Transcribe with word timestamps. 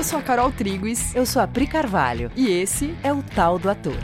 Eu 0.00 0.04
sou 0.04 0.18
a 0.18 0.22
Carol 0.22 0.50
Triguis. 0.50 1.14
Eu 1.14 1.26
sou 1.26 1.42
a 1.42 1.46
Pri 1.46 1.66
Carvalho. 1.66 2.32
E 2.34 2.48
esse 2.48 2.96
é 3.02 3.12
o 3.12 3.22
Tal 3.22 3.58
do 3.58 3.68
Ator. 3.68 3.98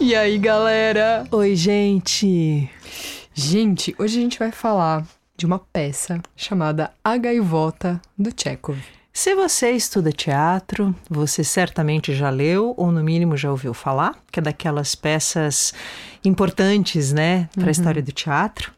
E 0.00 0.16
aí, 0.16 0.36
galera? 0.36 1.24
Oi, 1.30 1.54
gente. 1.54 2.68
Gente, 3.32 3.94
hoje 4.00 4.18
a 4.18 4.20
gente 4.20 4.38
vai 4.40 4.50
falar 4.50 5.06
de 5.36 5.46
uma 5.46 5.60
peça 5.60 6.20
chamada 6.34 6.90
A 7.04 7.16
Gaivota 7.16 8.02
do 8.18 8.32
Chekhov. 8.36 8.80
Se 9.12 9.34
você 9.36 9.70
estuda 9.72 10.10
teatro, 10.10 10.92
você 11.08 11.44
certamente 11.44 12.12
já 12.14 12.30
leu 12.30 12.74
ou 12.76 12.90
no 12.90 13.04
mínimo 13.04 13.36
já 13.36 13.50
ouviu 13.50 13.74
falar, 13.74 14.16
que 14.32 14.40
é 14.40 14.42
daquelas 14.42 14.96
peças 14.96 15.72
importantes, 16.24 17.12
né, 17.12 17.48
para 17.54 17.62
a 17.62 17.64
uhum. 17.64 17.70
história 17.70 18.02
do 18.02 18.12
teatro. 18.12 18.72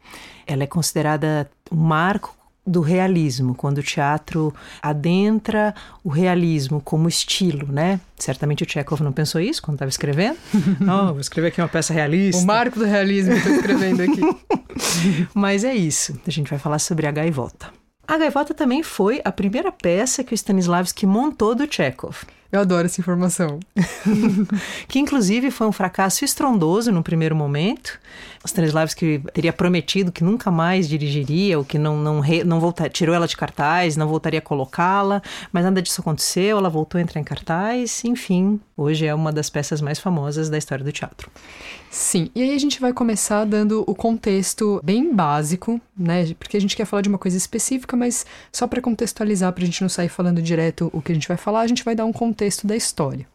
Ela 0.47 0.65
é 0.65 0.67
considerada 0.67 1.51
um 1.71 1.77
marco 1.77 2.37
do 2.67 2.81
realismo, 2.81 3.55
quando 3.55 3.79
o 3.79 3.83
teatro 3.83 4.55
adentra 4.81 5.75
o 6.03 6.09
realismo 6.09 6.81
como 6.81 7.09
estilo, 7.09 7.71
né? 7.71 8.01
Certamente 8.19 8.63
o 8.63 8.69
Chekhov 8.69 9.03
não 9.03 9.13
pensou 9.13 9.41
isso 9.41 9.63
quando 9.63 9.75
estava 9.75 9.91
escrevendo. 9.91 10.39
não, 10.81 11.09
vou 11.09 11.21
escrever 11.21 11.49
aqui 11.49 11.61
uma 11.61 11.69
peça 11.69 11.93
realista. 11.93 12.41
O 12.43 12.47
marco 12.47 12.79
do 12.79 12.87
realismo 12.87 13.33
que 13.33 13.39
estou 13.39 13.55
escrevendo 13.55 14.03
aqui. 14.03 14.21
Mas 15.35 15.63
é 15.63 15.75
isso. 15.75 16.19
A 16.27 16.31
gente 16.31 16.49
vai 16.49 16.59
falar 16.59 16.79
sobre 16.79 17.07
a 17.07 17.11
gaivota. 17.11 17.71
A 18.07 18.19
Gaivota 18.19 18.53
também 18.53 18.83
foi 18.83 19.23
a 19.25 19.33
primeira 19.33 19.73
peça 19.73 20.23
que 20.23 20.35
o 20.35 20.37
Stanislavski 20.37 21.07
montou 21.07 21.55
do 21.55 21.67
Chekhov. 21.71 22.19
Eu 22.55 22.61
adoro 22.61 22.87
essa 22.87 23.01
informação. 23.01 23.59
que 24.87 25.01
inclusive 25.01 25.51
foi 25.51 25.67
um 25.67 25.73
fracasso 25.73 26.25
estrondoso 26.25 26.93
no 26.93 27.03
primeiro 27.03 27.35
momento. 27.35 27.99
Stanislavski 28.45 29.23
teria 29.33 29.53
prometido 29.53 30.13
que 30.13 30.23
nunca 30.23 30.53
mais 30.53 30.89
dirigiria, 30.89 31.59
ou 31.59 31.65
que 31.65 31.79
não, 31.79 31.97
não, 31.97 32.21
re, 32.21 32.45
não 32.45 32.61
voltar, 32.61 32.89
tirou 32.91 33.15
ela 33.15 33.27
de 33.27 33.37
cartaz, 33.37 33.97
não 33.97 34.07
voltaria 34.07 34.39
a 34.39 34.43
colocá-la, 34.43 35.23
mas 35.51 35.65
nada 35.65 35.81
disso 35.83 36.01
aconteceu, 36.01 36.59
ela 36.59 36.69
voltou 36.69 36.99
a 36.99 37.03
entrar 37.03 37.21
em 37.21 37.25
cartaz, 37.25 38.05
enfim, 38.05 38.61
hoje 38.77 39.07
é 39.07 39.15
uma 39.15 39.33
das 39.33 39.49
peças 39.49 39.81
mais 39.81 39.99
famosas 39.99 40.51
da 40.51 40.59
história 40.59 40.85
do 40.85 40.93
teatro. 40.93 41.31
Sim, 41.91 42.29
e 42.35 42.43
aí 42.43 42.53
a 42.53 42.59
gente 42.59 42.81
vai 42.81 42.93
começar 42.93 43.45
dando 43.45 43.85
o 43.87 43.95
contexto 43.95 44.81
bem 44.83 45.15
básico, 45.15 45.81
né? 45.97 46.35
Porque 46.35 46.57
a 46.57 46.61
gente 46.61 46.75
quer 46.75 46.85
falar 46.85 47.03
de 47.03 47.09
uma 47.09 47.19
coisa 47.19 47.37
específica, 47.37 47.97
mas 47.97 48.27
só 48.53 48.67
para 48.67 48.83
contextualizar, 48.83 49.53
para 49.53 49.63
a 49.63 49.67
gente 49.67 49.81
não 49.81 49.89
sair 49.89 50.09
falando 50.09 50.43
direto 50.43 50.91
o 50.93 51.01
que 51.01 51.13
a 51.13 51.15
gente 51.15 51.29
vai 51.29 51.37
falar, 51.37 51.61
a 51.61 51.67
gente 51.69 51.85
vai 51.85 51.95
dar 51.95 52.05
um 52.05 52.13
contexto 52.13 52.44
da 52.67 52.77
história. 52.77 53.27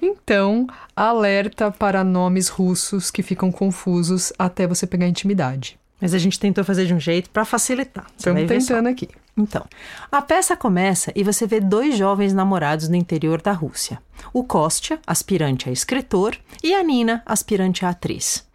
Então, 0.00 0.66
alerta 0.94 1.70
para 1.70 2.04
nomes 2.04 2.48
russos 2.48 3.10
que 3.10 3.22
ficam 3.22 3.50
confusos 3.50 4.32
até 4.38 4.66
você 4.66 4.86
pegar 4.86 5.08
intimidade. 5.08 5.78
Mas 6.00 6.14
a 6.14 6.18
gente 6.18 6.38
tentou 6.38 6.64
fazer 6.64 6.86
de 6.86 6.94
um 6.94 7.00
jeito 7.00 7.28
para 7.30 7.44
facilitar. 7.44 8.06
Estamos 8.16 8.46
tentando 8.46 8.88
aqui. 8.88 9.08
Então, 9.36 9.64
a 10.10 10.22
peça 10.22 10.56
começa 10.56 11.12
e 11.14 11.24
você 11.24 11.46
vê 11.46 11.60
dois 11.60 11.96
jovens 11.96 12.32
namorados 12.32 12.88
no 12.88 12.96
interior 12.96 13.42
da 13.42 13.52
Rússia. 13.52 14.00
O 14.32 14.44
Kostya, 14.44 15.00
aspirante 15.06 15.68
a 15.68 15.72
escritor, 15.72 16.36
e 16.62 16.74
a 16.74 16.82
Nina, 16.82 17.22
aspirante 17.26 17.84
a 17.84 17.90
atriz. 17.90 18.46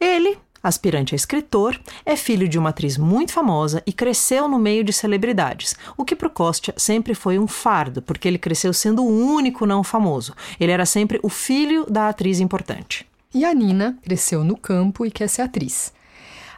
Ele, 0.00 0.38
aspirante 0.62 1.14
a 1.14 1.16
escritor, 1.16 1.80
é 2.04 2.16
filho 2.16 2.48
de 2.48 2.58
uma 2.58 2.70
atriz 2.70 2.96
muito 2.96 3.32
famosa 3.32 3.82
e 3.86 3.92
cresceu 3.92 4.48
no 4.48 4.58
meio 4.58 4.84
de 4.84 4.92
celebridades, 4.92 5.74
o 5.96 6.04
que 6.04 6.16
para 6.16 6.28
Kostya 6.28 6.74
sempre 6.76 7.14
foi 7.14 7.38
um 7.38 7.46
fardo, 7.46 8.02
porque 8.02 8.28
ele 8.28 8.38
cresceu 8.38 8.72
sendo 8.72 9.02
o 9.02 9.34
único 9.34 9.66
não 9.66 9.82
famoso. 9.82 10.34
Ele 10.58 10.72
era 10.72 10.86
sempre 10.86 11.18
o 11.22 11.28
filho 11.28 11.86
da 11.88 12.08
atriz 12.08 12.40
importante. 12.40 13.06
E 13.32 13.44
a 13.44 13.54
Nina 13.54 13.98
cresceu 14.02 14.42
no 14.42 14.56
campo 14.56 15.06
e 15.06 15.10
quer 15.10 15.28
ser 15.28 15.42
atriz. 15.42 15.92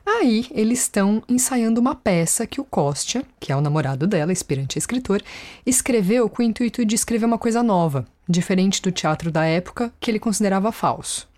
Aí 0.04 0.46
eles 0.50 0.80
estão 0.80 1.22
ensaiando 1.28 1.80
uma 1.80 1.94
peça 1.94 2.46
que 2.46 2.60
o 2.60 2.64
Kostya, 2.64 3.24
que 3.38 3.52
é 3.52 3.56
o 3.56 3.60
namorado 3.60 4.06
dela, 4.06 4.32
aspirante 4.32 4.76
a 4.76 4.80
escritor, 4.80 5.22
escreveu 5.64 6.28
com 6.28 6.42
o 6.42 6.44
intuito 6.44 6.84
de 6.84 6.94
escrever 6.94 7.26
uma 7.26 7.38
coisa 7.38 7.62
nova, 7.62 8.04
diferente 8.28 8.82
do 8.82 8.90
teatro 8.90 9.30
da 9.30 9.44
época 9.44 9.92
que 10.00 10.10
ele 10.10 10.18
considerava 10.18 10.72
falso. 10.72 11.28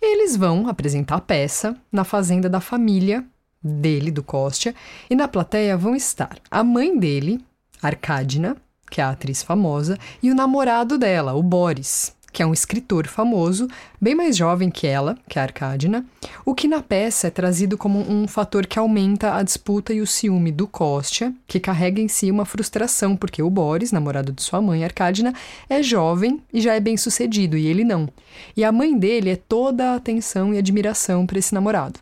Eles 0.00 0.36
vão 0.36 0.68
apresentar 0.68 1.16
a 1.16 1.20
peça 1.20 1.76
na 1.90 2.04
fazenda 2.04 2.48
da 2.48 2.60
família 2.60 3.24
dele, 3.62 4.10
do 4.10 4.22
Kostya, 4.22 4.74
e 5.10 5.14
na 5.14 5.26
plateia 5.26 5.76
vão 5.76 5.96
estar 5.96 6.38
a 6.50 6.62
mãe 6.62 6.96
dele, 6.96 7.44
Arkadina, 7.82 8.56
que 8.90 9.00
é 9.00 9.04
a 9.04 9.10
atriz 9.10 9.42
famosa, 9.42 9.98
e 10.22 10.30
o 10.30 10.34
namorado 10.34 10.96
dela, 10.96 11.34
o 11.34 11.42
Boris, 11.42 12.14
que 12.32 12.42
é 12.42 12.46
um 12.46 12.52
escritor 12.52 13.06
famoso, 13.06 13.68
bem 14.00 14.14
mais 14.14 14.36
jovem 14.36 14.70
que 14.70 14.86
ela, 14.86 15.16
que 15.28 15.38
é 15.38 15.42
a 15.42 15.44
Arcadina, 15.44 16.04
o 16.44 16.54
que 16.54 16.68
na 16.68 16.82
peça 16.82 17.26
é 17.26 17.30
trazido 17.30 17.76
como 17.78 17.98
um 17.98 18.28
fator 18.28 18.66
que 18.66 18.78
aumenta 18.78 19.34
a 19.34 19.42
disputa 19.42 19.92
e 19.92 20.00
o 20.00 20.06
ciúme 20.06 20.52
do 20.52 20.66
Kostya, 20.66 21.32
que 21.46 21.58
carrega 21.58 22.00
em 22.00 22.08
si 22.08 22.30
uma 22.30 22.44
frustração, 22.44 23.16
porque 23.16 23.42
o 23.42 23.50
Boris, 23.50 23.92
namorado 23.92 24.32
de 24.32 24.42
sua 24.42 24.60
mãe, 24.60 24.84
Arcadina, 24.84 25.32
é 25.68 25.82
jovem 25.82 26.42
e 26.52 26.60
já 26.60 26.74
é 26.74 26.80
bem 26.80 26.96
sucedido, 26.96 27.56
e 27.56 27.66
ele 27.66 27.84
não. 27.84 28.08
E 28.56 28.62
a 28.62 28.70
mãe 28.70 28.96
dele 28.96 29.30
é 29.30 29.36
toda 29.36 29.92
a 29.92 29.96
atenção 29.96 30.52
e 30.52 30.58
admiração 30.58 31.26
para 31.26 31.38
esse 31.38 31.54
namorado. 31.54 32.00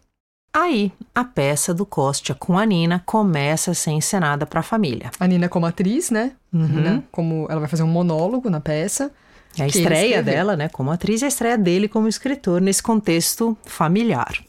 Aí, 0.52 0.90
a 1.14 1.22
peça 1.22 1.74
do 1.74 1.84
Kostya 1.84 2.34
com 2.34 2.58
a 2.58 2.64
Nina 2.64 3.02
começa 3.04 3.72
a 3.72 3.74
ser 3.74 3.90
encenada 3.90 4.46
para 4.46 4.60
a 4.60 4.62
família. 4.62 5.10
A 5.20 5.26
Nina 5.26 5.50
como 5.50 5.66
atriz, 5.66 6.10
né? 6.10 6.32
Uhum. 6.50 6.66
Nina, 6.66 7.04
como 7.12 7.46
ela 7.50 7.60
vai 7.60 7.68
fazer 7.68 7.82
um 7.82 7.88
monólogo 7.88 8.48
na 8.48 8.58
peça. 8.58 9.12
É 9.58 9.64
a 9.64 9.66
estreia 9.66 10.22
dela, 10.22 10.56
né, 10.56 10.68
como 10.68 10.90
atriz, 10.90 11.22
e 11.22 11.24
a 11.24 11.28
estreia 11.28 11.56
dele 11.56 11.88
como 11.88 12.08
escritor 12.08 12.60
nesse 12.60 12.82
contexto 12.82 13.56
familiar. 13.64 14.44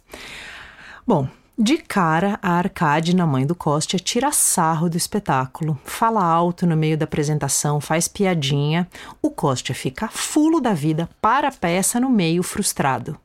Bom, 1.06 1.28
de 1.60 1.78
cara, 1.78 2.38
a 2.40 2.52
Arcade, 2.52 3.16
mãe 3.16 3.44
do 3.44 3.56
Kostya, 3.56 3.98
tira 3.98 4.32
sarro 4.32 4.88
do 4.88 4.96
espetáculo, 4.96 5.80
fala 5.84 6.24
alto 6.24 6.68
no 6.68 6.78
meio 6.78 6.96
da 6.96 7.06
apresentação, 7.06 7.82
faz 7.82 8.08
piadinha. 8.08 8.88
O 9.24 9.32
Kostya 9.32 9.74
fica 9.74 10.08
fulo 10.08 10.62
da 10.62 10.74
vida, 10.74 11.10
para 11.20 11.48
a 11.48 11.52
peça 11.52 12.00
no 12.00 12.12
meio, 12.12 12.44
frustrado. 12.44 13.18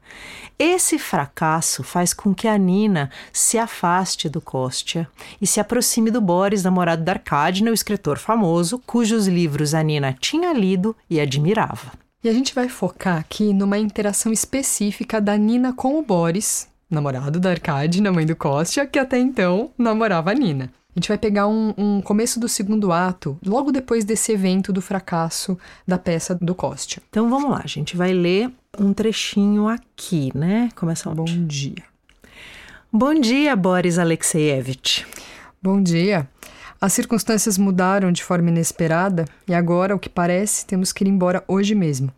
Esse 0.59 0.99
fracasso 0.99 1.83
faz 1.83 2.13
com 2.13 2.35
que 2.35 2.47
a 2.47 2.57
Nina 2.57 3.11
se 3.33 3.59
afaste 3.59 4.29
do 4.29 4.41
Kostya 4.41 5.09
e 5.41 5.47
se 5.47 5.61
aproxime 5.61 6.11
do 6.11 6.21
Boris, 6.21 6.63
namorado 6.63 7.03
da 7.03 7.13
Arkadina, 7.13 7.71
o 7.71 7.75
escritor 7.75 8.19
famoso, 8.19 8.79
cujos 8.87 9.27
livros 9.27 9.75
a 9.75 9.83
Nina 9.83 10.17
tinha 10.19 10.53
lido 10.53 10.95
e 11.09 11.21
admirava. 11.21 11.93
E 12.23 12.29
a 12.29 12.33
gente 12.33 12.55
vai 12.55 12.69
focar 12.69 13.19
aqui 13.19 13.53
numa 13.53 13.79
interação 13.79 14.33
específica 14.33 15.21
da 15.21 15.37
Nina 15.37 15.73
com 15.73 15.99
o 15.99 16.03
Boris, 16.03 16.69
namorado 16.89 17.41
da 17.41 17.51
Arkadina, 17.51 18.12
mãe 18.12 18.25
do 18.25 18.37
Kostya, 18.37 18.87
que 18.87 18.99
até 18.99 19.19
então 19.19 19.71
namorava 19.77 20.31
a 20.31 20.35
Nina. 20.35 20.71
A 20.95 21.01
gente 21.01 21.09
vai 21.09 21.17
pegar 21.17 21.47
um, 21.47 21.73
um, 21.79 22.03
começo 22.03 22.39
do 22.39 22.47
segundo 22.47 22.93
ato, 22.93 23.39
logo 23.45 23.73
depois 23.73 24.05
desse 24.05 24.31
evento 24.31 24.73
do 24.73 24.83
fracasso 24.83 25.59
da 25.89 25.97
peça 25.97 26.35
do 26.35 26.55
Kostya. 26.55 27.03
Então 27.09 27.31
vamos 27.31 27.51
lá, 27.51 27.63
a 27.65 27.67
gente 27.67 27.97
vai 27.97 28.13
ler 28.13 28.53
um 28.79 28.93
trechinho 28.93 29.69
aqui, 29.69 30.31
né? 30.35 30.69
Começa 30.77 31.09
Bom 31.09 31.25
dia. 31.25 31.83
Bom 32.93 33.15
dia, 33.15 33.57
Boris 33.57 33.99
Alexeyevich. 33.99 35.07
Bom 35.63 35.83
dia. 35.83 36.29
As 36.79 36.93
circunstâncias 36.93 37.57
mudaram 37.57 38.13
de 38.13 38.23
forma 38.23 38.51
inesperada 38.51 39.25
e 39.49 39.55
agora, 39.55 39.95
o 39.95 39.99
que 39.99 40.11
parece, 40.11 40.67
temos 40.67 40.93
que 40.93 41.05
ir 41.05 41.09
embora 41.09 41.43
hoje 41.49 41.75
mesmo. 41.75 42.13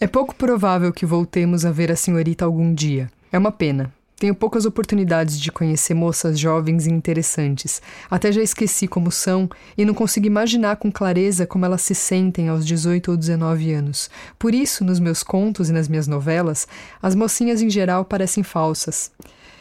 É 0.00 0.06
pouco 0.06 0.34
provável 0.34 0.92
que 0.94 1.04
voltemos 1.04 1.66
a 1.66 1.72
ver 1.72 1.92
a 1.92 1.96
senhorita 1.96 2.44
algum 2.44 2.72
dia. 2.72 3.10
É 3.30 3.36
uma 3.36 3.52
pena. 3.52 3.92
Tenho 4.16 4.34
poucas 4.34 4.64
oportunidades 4.64 5.40
de 5.40 5.50
conhecer 5.50 5.92
moças 5.92 6.38
jovens 6.38 6.86
e 6.86 6.90
interessantes. 6.90 7.82
Até 8.08 8.30
já 8.30 8.40
esqueci 8.40 8.86
como 8.86 9.10
são 9.10 9.50
e 9.76 9.84
não 9.84 9.92
consigo 9.92 10.26
imaginar 10.26 10.76
com 10.76 10.90
clareza 10.90 11.46
como 11.46 11.64
elas 11.64 11.82
se 11.82 11.94
sentem 11.94 12.48
aos 12.48 12.64
18 12.64 13.10
ou 13.10 13.16
19 13.16 13.72
anos. 13.72 14.08
Por 14.38 14.54
isso, 14.54 14.84
nos 14.84 15.00
meus 15.00 15.22
contos 15.22 15.68
e 15.68 15.72
nas 15.72 15.88
minhas 15.88 16.06
novelas, 16.06 16.68
as 17.02 17.14
mocinhas 17.14 17.60
em 17.60 17.68
geral 17.68 18.04
parecem 18.04 18.44
falsas. 18.44 19.10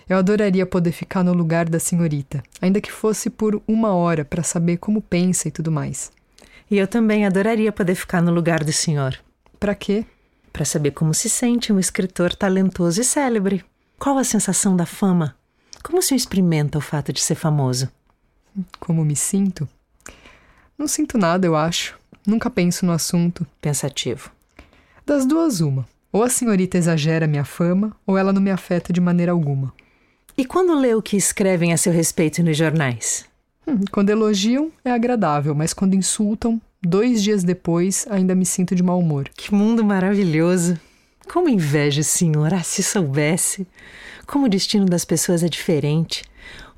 Eu 0.07 0.17
adoraria 0.17 0.65
poder 0.65 0.91
ficar 0.91 1.23
no 1.23 1.33
lugar 1.33 1.67
da 1.67 1.79
senhorita, 1.79 2.43
ainda 2.61 2.79
que 2.79 2.91
fosse 2.91 3.29
por 3.29 3.61
uma 3.67 3.93
hora 3.93 4.23
para 4.23 4.43
saber 4.43 4.77
como 4.77 5.01
pensa 5.01 5.47
e 5.47 5.51
tudo 5.51 5.71
mais. 5.71 6.11
E 6.69 6.77
eu 6.77 6.87
também 6.87 7.25
adoraria 7.25 7.71
poder 7.71 7.95
ficar 7.95 8.21
no 8.21 8.31
lugar 8.31 8.63
do 8.63 8.71
senhor. 8.71 9.17
Para 9.59 9.73
quê? 9.73 10.05
Para 10.51 10.65
saber 10.65 10.91
como 10.91 11.13
se 11.13 11.29
sente 11.29 11.73
um 11.73 11.79
escritor 11.79 12.35
talentoso 12.35 13.01
e 13.01 13.03
célebre. 13.03 13.63
Qual 14.03 14.17
a 14.17 14.23
sensação 14.25 14.75
da 14.75 14.85
fama? 14.85 15.33
Como 15.81 16.01
se 16.01 16.13
experimenta 16.13 16.77
o 16.77 16.81
fato 16.81 17.13
de 17.13 17.21
ser 17.21 17.35
famoso? 17.35 17.89
Como 18.77 19.05
me 19.05 19.15
sinto? 19.15 19.65
Não 20.77 20.89
sinto 20.89 21.17
nada, 21.17 21.47
eu 21.47 21.55
acho. 21.55 21.97
Nunca 22.27 22.49
penso 22.49 22.85
no 22.85 22.91
assunto. 22.91 23.47
Pensativo. 23.61 24.29
Das 25.05 25.25
duas, 25.25 25.61
uma. 25.61 25.87
Ou 26.11 26.21
a 26.21 26.27
senhorita 26.27 26.77
exagera 26.77 27.27
minha 27.27 27.45
fama, 27.45 27.95
ou 28.05 28.17
ela 28.17 28.33
não 28.33 28.41
me 28.41 28.51
afeta 28.51 28.91
de 28.91 28.99
maneira 28.99 29.31
alguma. 29.31 29.73
E 30.37 30.43
quando 30.43 30.77
lê 30.77 30.93
o 30.93 31.01
que 31.01 31.15
escrevem 31.15 31.71
a 31.71 31.77
seu 31.77 31.93
respeito 31.93 32.43
nos 32.43 32.57
jornais? 32.57 33.23
Hum, 33.65 33.85
quando 33.89 34.09
elogiam, 34.09 34.69
é 34.83 34.91
agradável, 34.91 35.55
mas 35.55 35.73
quando 35.73 35.95
insultam, 35.95 36.61
dois 36.81 37.23
dias 37.23 37.41
depois, 37.41 38.05
ainda 38.09 38.35
me 38.35 38.45
sinto 38.45 38.75
de 38.75 38.83
mau 38.83 38.99
humor. 38.99 39.29
Que 39.33 39.55
mundo 39.55 39.81
maravilhoso! 39.81 40.77
Como 41.31 41.49
inveja 41.49 42.01
o 42.01 42.03
senhor, 42.03 42.53
ah, 42.53 42.63
se 42.63 42.83
soubesse. 42.83 43.67
Como 44.25 44.45
o 44.45 44.49
destino 44.49 44.85
das 44.85 45.05
pessoas 45.05 45.43
é 45.43 45.47
diferente. 45.47 46.23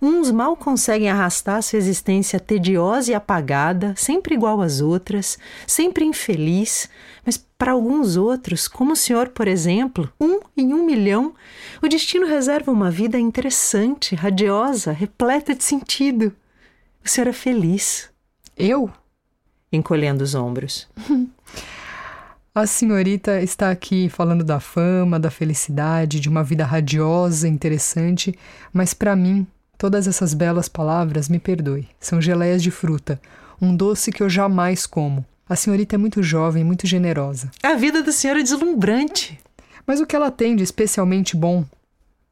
Uns 0.02 0.30
mal 0.30 0.56
conseguem 0.56 1.10
arrastar 1.10 1.62
sua 1.64 1.78
existência 1.78 2.40
tediosa 2.40 3.12
e 3.12 3.16
apagada, 3.16 3.94
sempre 3.96 4.36
igual 4.36 4.62
às 4.62 4.82
outras, 4.82 5.38
sempre 5.66 6.06
infeliz, 6.06 6.90
mas 7.26 7.38
para 7.58 7.72
alguns 7.72 8.18
outros, 8.18 8.68
como 8.68 8.94
o 8.94 8.96
senhor, 8.96 9.30
por 9.30 9.48
exemplo, 9.48 10.12
um 10.20 10.40
em 10.56 10.74
um 10.74 10.86
milhão, 10.86 11.34
o 11.82 11.88
destino 11.88 12.28
reserva 12.28 12.72
uma 12.72 12.92
vida 12.92 13.18
interessante, 13.18 14.16
radiosa, 14.16 14.92
repleta 14.92 15.56
de 15.56 15.64
sentido. 15.64 16.36
O 17.04 17.10
senhor 17.10 17.28
é 17.28 17.34
feliz. 17.34 18.10
Eu? 18.58 18.92
Encolhendo 19.72 20.24
os 20.24 20.36
ombros. 20.36 20.88
A 22.56 22.66
senhorita 22.66 23.42
está 23.42 23.70
aqui 23.70 24.08
falando 24.08 24.42
da 24.42 24.62
fama, 24.62 25.20
da 25.20 25.30
felicidade, 25.30 26.22
de 26.22 26.30
uma 26.30 26.42
vida 26.42 26.64
radiosa, 26.64 27.50
interessante, 27.50 28.34
mas 28.72 28.94
para 28.94 29.14
mim, 29.14 29.46
todas 29.78 30.08
essas 30.08 30.34
belas 30.34 30.70
palavras, 30.70 31.28
me 31.28 31.38
perdoe, 31.38 31.86
são 32.00 32.22
geleias 32.22 32.64
de 32.64 32.72
fruta, 32.72 33.20
um 33.62 33.76
doce 33.76 34.10
que 34.10 34.24
eu 34.24 34.30
jamais 34.30 34.86
como. 34.86 35.26
A 35.50 35.58
senhorita 35.58 35.96
é 35.96 35.98
muito 35.98 36.24
jovem, 36.24 36.64
muito 36.64 36.88
generosa. 36.88 37.52
A 37.62 37.74
vida 37.74 38.02
da 38.02 38.14
senhora 38.14 38.40
é 38.40 38.44
deslumbrante. 38.44 39.38
Mas 39.86 40.00
o 40.00 40.06
que 40.06 40.16
ela 40.16 40.32
tem 40.32 40.56
de 40.56 40.64
especialmente 40.64 41.36
bom? 41.36 41.66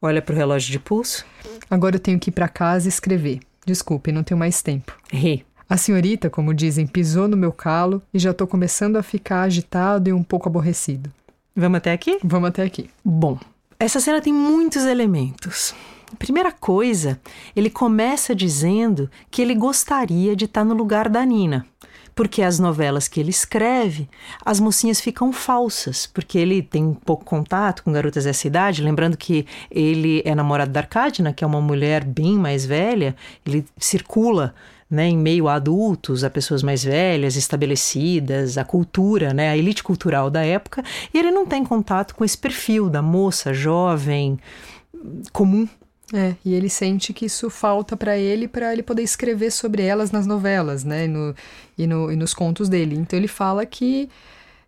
Olha 0.00 0.22
para 0.22 0.32
o 0.32 0.36
relógio 0.36 0.72
de 0.72 0.78
pulso. 0.78 1.26
Agora 1.70 1.96
eu 1.96 2.00
tenho 2.00 2.18
que 2.18 2.30
ir 2.30 2.32
para 2.32 2.48
casa 2.48 2.86
e 2.86 2.88
escrever. 2.88 3.40
Desculpe, 3.66 4.10
não 4.10 4.24
tenho 4.24 4.40
mais 4.40 4.62
tempo. 4.62 4.98
Ri. 5.12 5.44
A 5.74 5.76
senhorita, 5.76 6.30
como 6.30 6.54
dizem, 6.54 6.86
pisou 6.86 7.26
no 7.26 7.36
meu 7.36 7.50
calo 7.50 8.00
e 8.14 8.18
já 8.20 8.30
estou 8.30 8.46
começando 8.46 8.94
a 8.94 9.02
ficar 9.02 9.42
agitado 9.42 10.08
e 10.08 10.12
um 10.12 10.22
pouco 10.22 10.48
aborrecido. 10.48 11.10
Vamos 11.52 11.78
até 11.78 11.90
aqui? 11.90 12.16
Vamos 12.22 12.50
até 12.50 12.62
aqui. 12.62 12.88
Bom, 13.04 13.40
essa 13.76 13.98
cena 13.98 14.20
tem 14.20 14.32
muitos 14.32 14.84
elementos. 14.84 15.74
Primeira 16.16 16.52
coisa, 16.52 17.20
ele 17.56 17.68
começa 17.68 18.36
dizendo 18.36 19.10
que 19.32 19.42
ele 19.42 19.52
gostaria 19.52 20.36
de 20.36 20.44
estar 20.44 20.64
no 20.64 20.74
lugar 20.74 21.08
da 21.08 21.24
Nina. 21.24 21.66
Porque 22.14 22.42
as 22.42 22.58
novelas 22.58 23.08
que 23.08 23.18
ele 23.18 23.30
escreve, 23.30 24.08
as 24.44 24.60
mocinhas 24.60 25.00
ficam 25.00 25.32
falsas, 25.32 26.06
porque 26.06 26.38
ele 26.38 26.62
tem 26.62 26.94
pouco 27.04 27.24
contato 27.24 27.82
com 27.82 27.92
garotas 27.92 28.24
dessa 28.24 28.46
idade. 28.46 28.82
Lembrando 28.82 29.16
que 29.16 29.46
ele 29.70 30.22
é 30.24 30.34
namorado 30.34 30.70
da 30.70 30.80
Arcadina, 30.80 31.32
que 31.32 31.42
é 31.42 31.46
uma 31.46 31.60
mulher 31.60 32.04
bem 32.04 32.38
mais 32.38 32.64
velha, 32.64 33.16
ele 33.44 33.64
circula 33.78 34.54
né, 34.90 35.08
em 35.08 35.16
meio 35.16 35.48
a 35.48 35.54
adultos, 35.54 36.24
a 36.24 36.30
pessoas 36.30 36.62
mais 36.62 36.84
velhas, 36.84 37.36
estabelecidas, 37.36 38.56
a 38.56 38.64
cultura, 38.64 39.34
né, 39.34 39.50
a 39.50 39.56
elite 39.56 39.82
cultural 39.82 40.30
da 40.30 40.44
época, 40.44 40.82
e 41.12 41.18
ele 41.18 41.30
não 41.30 41.44
tem 41.44 41.64
contato 41.64 42.14
com 42.14 42.24
esse 42.24 42.38
perfil 42.38 42.88
da 42.88 43.02
moça 43.02 43.52
jovem, 43.52 44.38
comum. 45.32 45.68
É, 46.12 46.34
e 46.44 46.52
ele 46.52 46.68
sente 46.68 47.12
que 47.12 47.26
isso 47.26 47.48
falta 47.48 47.96
para 47.96 48.16
ele 48.18 48.46
para 48.46 48.72
ele 48.72 48.82
poder 48.82 49.02
escrever 49.02 49.50
sobre 49.50 49.82
elas 49.82 50.10
nas 50.10 50.26
novelas, 50.26 50.84
né, 50.84 51.06
e, 51.06 51.08
no, 51.08 51.34
e, 51.78 51.86
no, 51.86 52.12
e 52.12 52.16
nos 52.16 52.34
contos 52.34 52.68
dele. 52.68 52.94
Então 52.96 53.18
ele 53.18 53.28
fala 53.28 53.64
que 53.64 54.08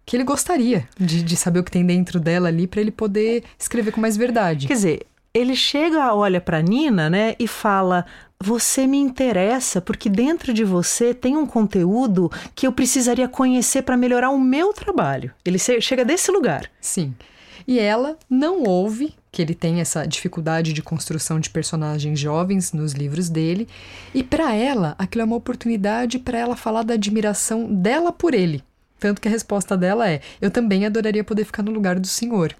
que 0.05 0.17
ele 0.17 0.23
gostaria 0.23 0.89
de, 0.97 1.21
de 1.21 1.37
saber 1.37 1.59
o 1.59 1.65
que 1.65 1.71
tem 1.71 1.85
dentro 1.85 2.21
dela 2.21 2.47
ali 2.47 2.69
para 2.69 2.81
ele 2.81 2.93
poder 2.93 3.43
escrever 3.59 3.91
com 3.91 4.01
mais 4.01 4.17
verdade. 4.17 4.69
Quer 4.69 4.75
dizer, 4.75 5.07
ele 5.35 5.57
chega, 5.57 6.15
olha 6.15 6.41
para 6.41 6.63
Nina, 6.63 7.11
né, 7.11 7.35
e 7.39 7.49
fala: 7.49 8.07
"Você 8.41 8.87
me 8.87 8.99
interessa 8.99 9.81
porque 9.81 10.09
dentro 10.09 10.55
de 10.55 10.65
você 10.65 11.13
tem 11.13 11.37
um 11.37 11.45
conteúdo 11.45 12.31
que 12.55 12.67
eu 12.67 12.73
precisaria 12.73 13.29
conhecer 13.29 13.83
para 13.83 13.97
melhorar 13.97 14.31
o 14.31 14.39
meu 14.39 14.73
trabalho". 14.73 15.35
Ele 15.45 15.59
chega 15.59 16.05
desse 16.05 16.31
lugar. 16.31 16.71
Sim. 16.81 17.13
E 17.67 17.81
ela 17.81 18.17
não 18.31 18.63
ouve 18.63 19.13
que 19.37 19.43
ele 19.43 19.55
tem 19.55 19.83
essa 19.83 20.07
dificuldade 20.07 20.73
de 20.73 20.83
construção 20.83 21.39
de 21.39 21.51
personagens 21.51 22.19
jovens 22.19 22.73
nos 22.73 22.93
livros 22.93 23.29
dele, 23.29 23.69
e 24.15 24.25
para 24.25 24.55
ela, 24.55 24.95
aquilo 24.99 25.21
é 25.21 25.25
uma 25.27 25.37
oportunidade 25.37 26.19
para 26.19 26.39
ela 26.39 26.57
falar 26.57 26.83
da 26.83 26.95
admiração 26.95 27.71
dela 27.71 28.11
por 28.11 28.33
ele. 28.33 28.65
Tanto 28.99 29.21
que 29.21 29.29
a 29.29 29.31
resposta 29.31 29.77
dela 29.77 30.09
é: 30.09 30.23
Eu 30.41 30.51
também 30.51 30.87
adoraria 30.87 31.23
poder 31.23 31.45
ficar 31.45 31.63
no 31.63 31.71
lugar 31.71 32.01
do 32.01 32.07
senhor. 32.07 32.57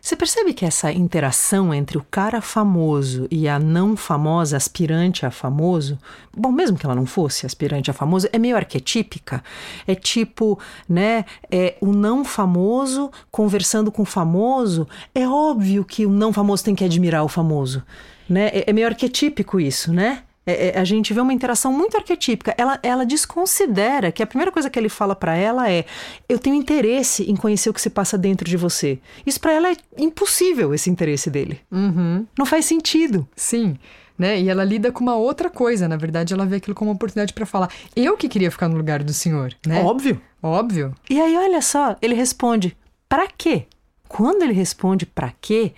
Você 0.00 0.14
percebe 0.14 0.54
que 0.54 0.64
essa 0.64 0.92
interação 0.92 1.74
entre 1.74 1.98
o 1.98 2.06
cara 2.08 2.40
famoso 2.40 3.26
e 3.28 3.48
a 3.48 3.58
não 3.58 3.96
famosa 3.96 4.56
aspirante 4.56 5.26
a 5.26 5.32
famoso, 5.32 5.98
bom, 6.32 6.52
mesmo 6.52 6.78
que 6.78 6.86
ela 6.86 6.94
não 6.94 7.06
fosse 7.06 7.44
aspirante 7.44 7.90
a 7.90 7.94
famoso, 7.94 8.28
é 8.32 8.38
meio 8.38 8.56
arquetípica. 8.56 9.42
É 9.84 9.96
tipo, 9.96 10.60
né, 10.88 11.24
é 11.50 11.76
o 11.80 11.92
não 11.92 12.24
famoso 12.24 13.10
conversando 13.32 13.90
com 13.90 14.02
o 14.02 14.06
famoso. 14.06 14.86
É 15.12 15.26
óbvio 15.26 15.84
que 15.84 16.06
o 16.06 16.10
não 16.10 16.32
famoso 16.32 16.62
tem 16.62 16.74
que 16.74 16.84
admirar 16.84 17.24
o 17.24 17.28
famoso, 17.28 17.82
né? 18.28 18.46
É, 18.52 18.70
é 18.70 18.72
meio 18.72 18.86
arquetípico 18.86 19.58
isso, 19.58 19.92
né? 19.92 20.22
É, 20.46 20.68
é, 20.68 20.78
a 20.78 20.84
gente 20.84 21.12
vê 21.12 21.20
uma 21.20 21.32
interação 21.32 21.72
muito 21.72 21.96
arquetípica. 21.96 22.54
Ela, 22.56 22.78
ela 22.82 23.04
desconsidera 23.04 24.12
que 24.12 24.22
a 24.22 24.26
primeira 24.26 24.52
coisa 24.52 24.70
que 24.70 24.78
ele 24.78 24.88
fala 24.88 25.16
para 25.16 25.34
ela 25.34 25.68
é: 25.68 25.84
eu 26.28 26.38
tenho 26.38 26.54
interesse 26.54 27.28
em 27.28 27.34
conhecer 27.34 27.68
o 27.68 27.74
que 27.74 27.80
se 27.80 27.90
passa 27.90 28.16
dentro 28.16 28.48
de 28.48 28.56
você. 28.56 29.00
Isso 29.26 29.40
para 29.40 29.52
ela 29.52 29.70
é 29.70 29.76
impossível, 29.98 30.72
esse 30.72 30.88
interesse 30.88 31.28
dele. 31.28 31.60
Uhum. 31.70 32.24
Não 32.38 32.46
faz 32.46 32.64
sentido. 32.64 33.26
Sim. 33.34 33.76
Né? 34.16 34.40
E 34.40 34.48
ela 34.48 34.64
lida 34.64 34.92
com 34.92 35.00
uma 35.00 35.16
outra 35.16 35.50
coisa. 35.50 35.88
Na 35.88 35.96
verdade, 35.96 36.32
ela 36.32 36.46
vê 36.46 36.56
aquilo 36.56 36.74
como 36.74 36.90
uma 36.90 36.94
oportunidade 36.94 37.32
para 37.32 37.44
falar: 37.44 37.68
eu 37.96 38.16
que 38.16 38.28
queria 38.28 38.50
ficar 38.50 38.68
no 38.68 38.76
lugar 38.76 39.02
do 39.02 39.12
senhor. 39.12 39.52
Né? 39.66 39.82
Óbvio. 39.82 40.20
Óbvio. 40.40 40.94
E 41.10 41.20
aí, 41.20 41.36
olha 41.36 41.60
só, 41.60 41.96
ele 42.00 42.14
responde: 42.14 42.76
para 43.08 43.26
quê? 43.26 43.66
Quando 44.08 44.42
ele 44.42 44.52
responde 44.52 45.04
para 45.04 45.32
quê, 45.40 45.72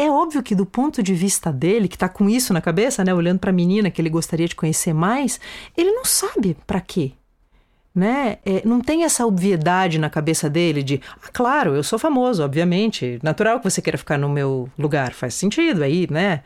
é 0.00 0.10
óbvio 0.10 0.42
que, 0.42 0.54
do 0.54 0.64
ponto 0.64 1.02
de 1.02 1.12
vista 1.12 1.52
dele, 1.52 1.86
que 1.86 1.94
está 1.94 2.08
com 2.08 2.26
isso 2.26 2.54
na 2.54 2.60
cabeça, 2.62 3.04
né, 3.04 3.12
olhando 3.12 3.38
para 3.38 3.50
a 3.50 3.52
menina 3.52 3.90
que 3.90 4.00
ele 4.00 4.08
gostaria 4.08 4.48
de 4.48 4.56
conhecer 4.56 4.94
mais, 4.94 5.38
ele 5.76 5.92
não 5.92 6.06
sabe 6.06 6.56
para 6.66 6.80
quê. 6.80 7.12
Né? 7.94 8.38
É, 8.46 8.62
não 8.64 8.80
tem 8.80 9.04
essa 9.04 9.26
obviedade 9.26 9.98
na 9.98 10.08
cabeça 10.08 10.48
dele 10.48 10.82
de, 10.82 11.02
ah, 11.22 11.28
claro, 11.30 11.74
eu 11.74 11.82
sou 11.82 11.98
famoso, 11.98 12.42
obviamente, 12.42 13.18
natural 13.22 13.58
que 13.58 13.68
você 13.68 13.82
queira 13.82 13.98
ficar 13.98 14.16
no 14.16 14.28
meu 14.28 14.70
lugar, 14.78 15.12
faz 15.12 15.34
sentido 15.34 15.82
aí, 15.82 16.06
né? 16.10 16.42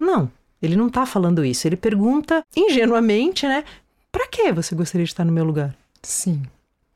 Não, 0.00 0.30
ele 0.62 0.76
não 0.76 0.86
está 0.86 1.04
falando 1.04 1.44
isso. 1.44 1.66
Ele 1.68 1.76
pergunta 1.76 2.42
ingenuamente, 2.56 3.46
né? 3.46 3.64
Para 4.10 4.26
que 4.28 4.50
você 4.50 4.74
gostaria 4.74 5.04
de 5.04 5.12
estar 5.12 5.24
no 5.24 5.32
meu 5.32 5.44
lugar? 5.44 5.76
Sim. 6.02 6.42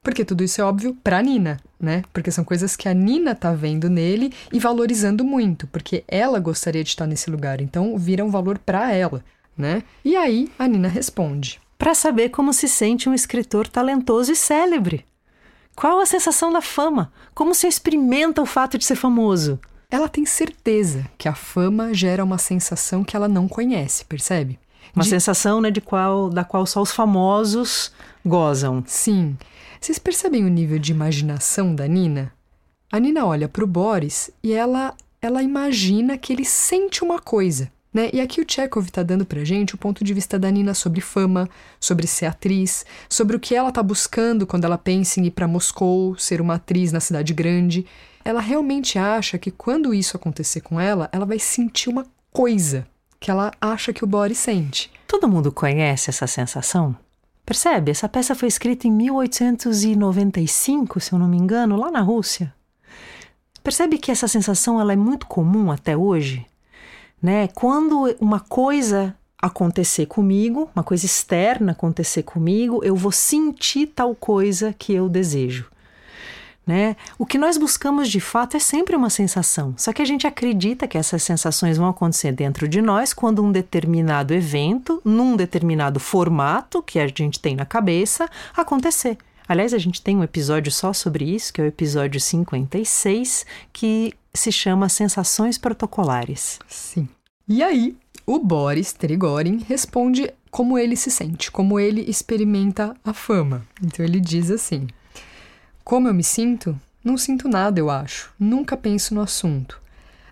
Porque 0.02 0.24
tudo 0.24 0.42
isso 0.42 0.60
é 0.60 0.64
óbvio 0.64 0.96
pra 1.02 1.20
Nina, 1.20 1.60
né? 1.82 2.04
Porque 2.12 2.30
são 2.30 2.44
coisas 2.44 2.76
que 2.76 2.88
a 2.88 2.94
Nina 2.94 3.34
tá 3.34 3.52
vendo 3.52 3.90
nele 3.90 4.32
e 4.52 4.60
valorizando 4.60 5.24
muito, 5.24 5.66
porque 5.66 6.04
ela 6.06 6.38
gostaria 6.38 6.84
de 6.84 6.90
estar 6.90 7.06
nesse 7.08 7.28
lugar, 7.28 7.60
então 7.60 7.98
vira 7.98 8.24
um 8.24 8.30
valor 8.30 8.56
para 8.56 8.92
ela, 8.92 9.24
né? 9.58 9.82
E 10.04 10.14
aí 10.14 10.48
a 10.56 10.68
Nina 10.68 10.86
responde: 10.86 11.60
Para 11.76 11.92
saber 11.92 12.28
como 12.28 12.52
se 12.52 12.68
sente 12.68 13.08
um 13.08 13.14
escritor 13.14 13.66
talentoso 13.66 14.30
e 14.30 14.36
célebre. 14.36 15.04
Qual 15.74 16.00
a 16.00 16.06
sensação 16.06 16.52
da 16.52 16.60
fama? 16.60 17.10
Como 17.34 17.54
se 17.54 17.66
experimenta 17.66 18.42
o 18.42 18.46
fato 18.46 18.78
de 18.78 18.84
ser 18.84 18.94
famoso? 18.94 19.58
Ela 19.90 20.08
tem 20.08 20.24
certeza 20.24 21.06
que 21.18 21.28
a 21.28 21.34
fama 21.34 21.92
gera 21.92 22.22
uma 22.22 22.38
sensação 22.38 23.02
que 23.02 23.16
ela 23.16 23.28
não 23.28 23.48
conhece, 23.48 24.04
percebe? 24.04 24.58
Uma 24.94 25.04
de... 25.04 25.10
sensação 25.10 25.60
né, 25.60 25.70
de 25.70 25.80
qual, 25.80 26.28
da 26.28 26.44
qual 26.44 26.66
só 26.66 26.80
os 26.82 26.92
famosos 26.92 27.92
gozam. 28.24 28.84
Sim. 28.86 29.36
Vocês 29.82 29.98
percebem 29.98 30.44
o 30.44 30.48
nível 30.48 30.78
de 30.78 30.92
imaginação 30.92 31.74
da 31.74 31.88
Nina? 31.88 32.32
A 32.88 33.00
Nina 33.00 33.26
olha 33.26 33.48
para 33.48 33.64
o 33.64 33.66
Boris 33.66 34.30
e 34.40 34.52
ela, 34.52 34.94
ela 35.20 35.42
imagina 35.42 36.16
que 36.16 36.32
ele 36.32 36.44
sente 36.44 37.02
uma 37.02 37.18
coisa. 37.18 37.68
Né? 37.92 38.08
E 38.12 38.20
aqui 38.20 38.40
o 38.40 38.44
Chekhov 38.48 38.86
está 38.86 39.02
dando 39.02 39.26
para 39.26 39.44
gente 39.44 39.74
o 39.74 39.78
ponto 39.78 40.04
de 40.04 40.14
vista 40.14 40.38
da 40.38 40.48
Nina 40.52 40.72
sobre 40.72 41.00
fama, 41.00 41.50
sobre 41.80 42.06
ser 42.06 42.26
atriz, 42.26 42.86
sobre 43.08 43.34
o 43.34 43.40
que 43.40 43.56
ela 43.56 43.70
está 43.70 43.82
buscando 43.82 44.46
quando 44.46 44.66
ela 44.66 44.78
pensa 44.78 45.18
em 45.18 45.26
ir 45.26 45.32
para 45.32 45.48
Moscou, 45.48 46.16
ser 46.16 46.40
uma 46.40 46.54
atriz 46.54 46.92
na 46.92 47.00
cidade 47.00 47.34
grande. 47.34 47.84
Ela 48.24 48.40
realmente 48.40 49.00
acha 49.00 49.36
que 49.36 49.50
quando 49.50 49.92
isso 49.92 50.16
acontecer 50.16 50.60
com 50.60 50.78
ela, 50.78 51.08
ela 51.10 51.26
vai 51.26 51.40
sentir 51.40 51.88
uma 51.90 52.06
coisa 52.30 52.86
que 53.18 53.32
ela 53.32 53.50
acha 53.60 53.92
que 53.92 54.04
o 54.04 54.06
Boris 54.06 54.38
sente. 54.38 54.92
Todo 55.08 55.28
mundo 55.28 55.50
conhece 55.50 56.08
essa 56.08 56.28
sensação? 56.28 56.96
Percebe? 57.44 57.90
Essa 57.90 58.08
peça 58.08 58.34
foi 58.34 58.48
escrita 58.48 58.86
em 58.86 58.92
1895, 58.92 61.00
se 61.00 61.12
eu 61.12 61.18
não 61.18 61.28
me 61.28 61.36
engano, 61.36 61.76
lá 61.76 61.90
na 61.90 62.00
Rússia. 62.00 62.54
Percebe 63.62 63.98
que 63.98 64.10
essa 64.10 64.28
sensação 64.28 64.80
ela 64.80 64.92
é 64.92 64.96
muito 64.96 65.26
comum 65.26 65.70
até 65.70 65.96
hoje? 65.96 66.46
Né? 67.20 67.48
Quando 67.48 68.14
uma 68.20 68.40
coisa 68.40 69.14
acontecer 69.40 70.06
comigo, 70.06 70.70
uma 70.74 70.84
coisa 70.84 71.04
externa 71.04 71.72
acontecer 71.72 72.22
comigo, 72.22 72.80
eu 72.84 72.94
vou 72.94 73.10
sentir 73.10 73.88
tal 73.88 74.14
coisa 74.14 74.72
que 74.72 74.92
eu 74.92 75.08
desejo. 75.08 75.68
Né? 76.64 76.94
O 77.18 77.26
que 77.26 77.38
nós 77.38 77.58
buscamos 77.58 78.08
de 78.08 78.20
fato 78.20 78.56
é 78.56 78.60
sempre 78.60 78.94
uma 78.94 79.10
sensação, 79.10 79.74
só 79.76 79.92
que 79.92 80.00
a 80.00 80.04
gente 80.04 80.28
acredita 80.28 80.86
que 80.86 80.96
essas 80.96 81.22
sensações 81.24 81.76
vão 81.76 81.88
acontecer 81.88 82.30
dentro 82.30 82.68
de 82.68 82.80
nós 82.80 83.12
quando 83.12 83.42
um 83.42 83.50
determinado 83.50 84.32
evento, 84.32 85.02
num 85.04 85.34
determinado 85.34 85.98
formato 85.98 86.80
que 86.80 87.00
a 87.00 87.06
gente 87.08 87.40
tem 87.40 87.56
na 87.56 87.66
cabeça, 87.66 88.28
acontecer. 88.56 89.18
Aliás, 89.48 89.74
a 89.74 89.78
gente 89.78 90.00
tem 90.00 90.16
um 90.16 90.22
episódio 90.22 90.70
só 90.70 90.92
sobre 90.92 91.24
isso, 91.24 91.52
que 91.52 91.60
é 91.60 91.64
o 91.64 91.66
episódio 91.66 92.20
56, 92.20 93.44
que 93.72 94.14
se 94.32 94.52
chama 94.52 94.88
Sensações 94.88 95.58
Protocolares. 95.58 96.58
Sim. 96.68 97.08
E 97.48 97.62
aí, 97.62 97.96
o 98.24 98.38
Boris 98.38 98.92
Trigorin 98.92 99.64
responde 99.68 100.32
como 100.50 100.78
ele 100.78 100.96
se 100.96 101.10
sente, 101.10 101.50
como 101.50 101.80
ele 101.80 102.02
experimenta 102.08 102.94
a 103.04 103.12
fama. 103.12 103.66
Então 103.82 104.04
ele 104.04 104.20
diz 104.20 104.50
assim: 104.50 104.86
Como 105.84 106.08
eu 106.08 106.14
me 106.14 106.22
sinto? 106.22 106.78
Não 107.04 107.18
sinto 107.18 107.48
nada, 107.48 107.80
eu 107.80 107.90
acho. 107.90 108.32
Nunca 108.38 108.76
penso 108.76 109.14
no 109.14 109.20
assunto. 109.20 109.80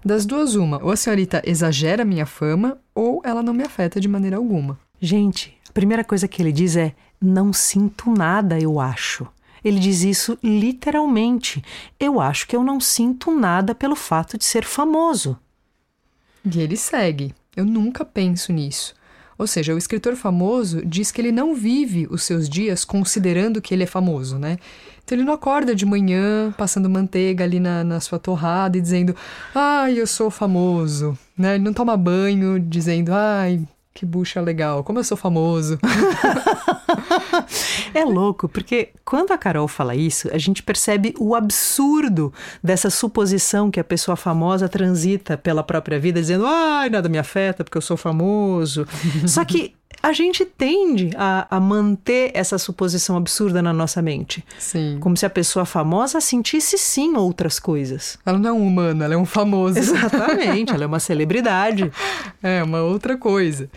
Das 0.04 0.24
duas, 0.24 0.54
uma, 0.54 0.82
ou 0.82 0.90
a 0.90 0.96
senhorita 0.96 1.42
exagera 1.44 2.04
minha 2.04 2.24
fama, 2.24 2.78
ou 2.94 3.20
ela 3.24 3.42
não 3.42 3.52
me 3.52 3.64
afeta 3.64 4.00
de 4.00 4.08
maneira 4.08 4.36
alguma. 4.36 4.78
Gente, 5.00 5.56
a 5.68 5.72
primeira 5.72 6.04
coisa 6.04 6.28
que 6.28 6.40
ele 6.40 6.52
diz 6.52 6.76
é: 6.76 6.94
não 7.20 7.52
sinto 7.52 8.10
nada, 8.10 8.58
eu 8.58 8.80
acho. 8.80 9.26
Ele 9.62 9.78
diz 9.78 10.02
isso 10.02 10.38
literalmente. 10.42 11.62
Eu 11.98 12.20
acho 12.20 12.46
que 12.46 12.56
eu 12.56 12.62
não 12.62 12.80
sinto 12.80 13.30
nada 13.30 13.74
pelo 13.74 13.96
fato 13.96 14.38
de 14.38 14.44
ser 14.44 14.64
famoso. 14.64 15.38
E 16.44 16.60
ele 16.60 16.76
segue: 16.76 17.34
eu 17.54 17.64
nunca 17.64 18.04
penso 18.04 18.52
nisso. 18.52 18.94
Ou 19.40 19.46
seja, 19.46 19.74
o 19.74 19.78
escritor 19.78 20.16
famoso 20.16 20.84
diz 20.84 21.10
que 21.10 21.18
ele 21.18 21.32
não 21.32 21.54
vive 21.54 22.06
os 22.10 22.24
seus 22.24 22.46
dias 22.46 22.84
considerando 22.84 23.62
que 23.62 23.72
ele 23.72 23.84
é 23.84 23.86
famoso, 23.86 24.38
né? 24.38 24.58
Então 25.02 25.16
ele 25.16 25.24
não 25.24 25.32
acorda 25.32 25.74
de 25.74 25.86
manhã 25.86 26.52
passando 26.58 26.90
manteiga 26.90 27.42
ali 27.42 27.58
na, 27.58 27.82
na 27.82 28.00
sua 28.00 28.18
torrada 28.18 28.76
e 28.76 28.82
dizendo, 28.82 29.16
ai, 29.54 29.98
eu 29.98 30.06
sou 30.06 30.30
famoso, 30.30 31.16
né? 31.38 31.54
Ele 31.54 31.64
não 31.64 31.72
toma 31.72 31.96
banho 31.96 32.60
dizendo, 32.60 33.14
ai, 33.14 33.62
que 33.94 34.04
bucha 34.04 34.42
legal, 34.42 34.84
como 34.84 34.98
eu 34.98 35.04
sou 35.04 35.16
famoso. 35.16 35.78
é 37.94 38.04
louco, 38.04 38.48
porque 38.48 38.90
quando 39.04 39.32
a 39.32 39.38
Carol 39.38 39.68
fala 39.68 39.94
isso, 39.94 40.28
a 40.32 40.38
gente 40.38 40.62
percebe 40.62 41.14
o 41.18 41.34
absurdo 41.34 42.32
dessa 42.62 42.90
suposição 42.90 43.70
que 43.70 43.80
a 43.80 43.84
pessoa 43.84 44.16
famosa 44.16 44.68
transita 44.68 45.36
pela 45.36 45.62
própria 45.62 45.98
vida, 45.98 46.20
dizendo, 46.20 46.46
ai, 46.46 46.90
nada 46.90 47.08
me 47.08 47.18
afeta 47.18 47.64
porque 47.64 47.78
eu 47.78 47.82
sou 47.82 47.96
famoso. 47.96 48.86
Só 49.26 49.44
que 49.44 49.74
a 50.02 50.12
gente 50.12 50.44
tende 50.44 51.10
a, 51.16 51.46
a, 51.50 51.60
manter 51.60 52.30
essa 52.32 52.56
suposição 52.56 53.16
absurda 53.16 53.60
na 53.60 53.72
nossa 53.72 54.00
mente. 54.00 54.44
Sim. 54.58 54.96
Como 55.00 55.16
se 55.16 55.26
a 55.26 55.30
pessoa 55.30 55.66
famosa 55.66 56.20
sentisse 56.20 56.78
sim 56.78 57.16
outras 57.16 57.58
coisas. 57.58 58.18
Ela 58.24 58.38
não 58.38 58.48
é 58.48 58.52
um 58.52 58.66
humano, 58.66 59.04
ela 59.04 59.14
é 59.14 59.16
um 59.16 59.26
famoso. 59.26 59.76
Exatamente, 59.78 60.72
ela 60.72 60.84
é 60.84 60.86
uma 60.86 61.00
celebridade. 61.00 61.92
É, 62.42 62.62
uma 62.62 62.80
outra 62.80 63.16
coisa. 63.16 63.68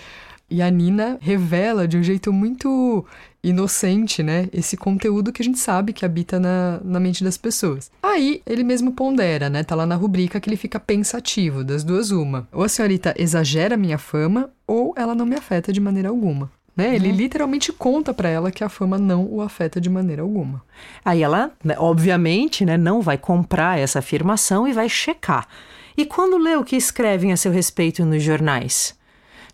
E 0.50 0.62
a 0.62 0.70
Nina 0.70 1.18
revela 1.20 1.88
de 1.88 1.98
um 1.98 2.04
jeito 2.04 2.32
muito 2.32 3.06
inocente, 3.44 4.24
né? 4.24 4.48
Esse 4.54 4.78
conteúdo 4.78 5.32
que 5.34 5.42
a 5.42 5.46
gente 5.46 5.60
sabe 5.60 5.92
que 5.92 6.06
habita 6.06 6.40
na, 6.40 6.80
na 6.84 7.00
mente 7.00 7.24
das 7.24 7.38
pessoas. 7.38 7.92
Aí 8.02 8.42
ele 8.46 8.64
mesmo 8.64 8.94
pondera, 8.94 9.50
né? 9.50 9.64
Tá 9.64 9.76
lá 9.76 9.86
na 9.86 9.96
rubrica 9.96 10.40
que 10.40 10.50
ele 10.50 10.56
fica 10.56 10.80
pensativo, 10.80 11.64
das 11.64 11.84
duas 11.84 12.10
uma. 12.10 12.48
Ou 12.52 12.64
a 12.64 12.70
senhorita 12.70 13.14
exagera 13.18 13.76
minha 13.76 13.98
fama, 13.98 14.50
ou 14.66 14.94
ela 14.96 15.14
não 15.14 15.26
me 15.26 15.36
afeta 15.36 15.74
de 15.74 15.82
maneira 15.82 16.10
alguma. 16.10 16.50
Né? 16.76 16.96
Ele 16.96 17.10
uhum. 17.10 17.16
literalmente 17.16 17.72
conta 17.72 18.14
para 18.14 18.30
ela 18.30 18.52
que 18.52 18.64
a 18.64 18.70
fama 18.70 18.98
não 18.98 19.28
o 19.28 19.42
afeta 19.42 19.80
de 19.80 19.90
maneira 19.90 20.24
alguma. 20.24 20.64
Aí 21.06 21.22
ela, 21.22 21.52
né, 21.64 21.76
obviamente, 21.78 22.66
né, 22.66 22.78
não 22.78 23.02
vai 23.02 23.18
comprar 23.18 23.78
essa 23.78 24.00
afirmação 24.00 24.68
e 24.68 24.74
vai 24.74 24.90
checar. 24.90 25.48
E 25.96 26.06
quando 26.06 26.38
lê 26.38 26.56
o 26.56 26.64
que 26.64 26.76
escrevem 26.76 27.32
a 27.32 27.38
seu 27.38 27.52
respeito 27.52 28.04
nos 28.04 28.24
jornais? 28.24 28.96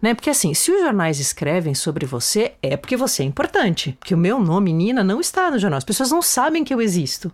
Né? 0.02 0.14
Porque 0.14 0.30
assim, 0.30 0.54
se 0.54 0.72
os 0.72 0.82
jornais 0.82 1.20
escrevem 1.20 1.74
sobre 1.74 2.06
você, 2.06 2.54
é 2.62 2.78
porque 2.78 2.96
você 2.96 3.24
é 3.24 3.26
importante. 3.26 3.98
Porque 4.00 4.14
o 4.14 4.18
meu 4.18 4.40
nome, 4.40 4.72
Nina, 4.72 5.04
não 5.04 5.20
está 5.20 5.52
no 5.52 5.60
jornal. 5.60 5.78
As 5.78 5.84
pessoas 5.84 6.12
não 6.12 6.22
sabem 6.22 6.64
que 6.64 6.74
eu 6.74 6.82
existo. 6.82 7.32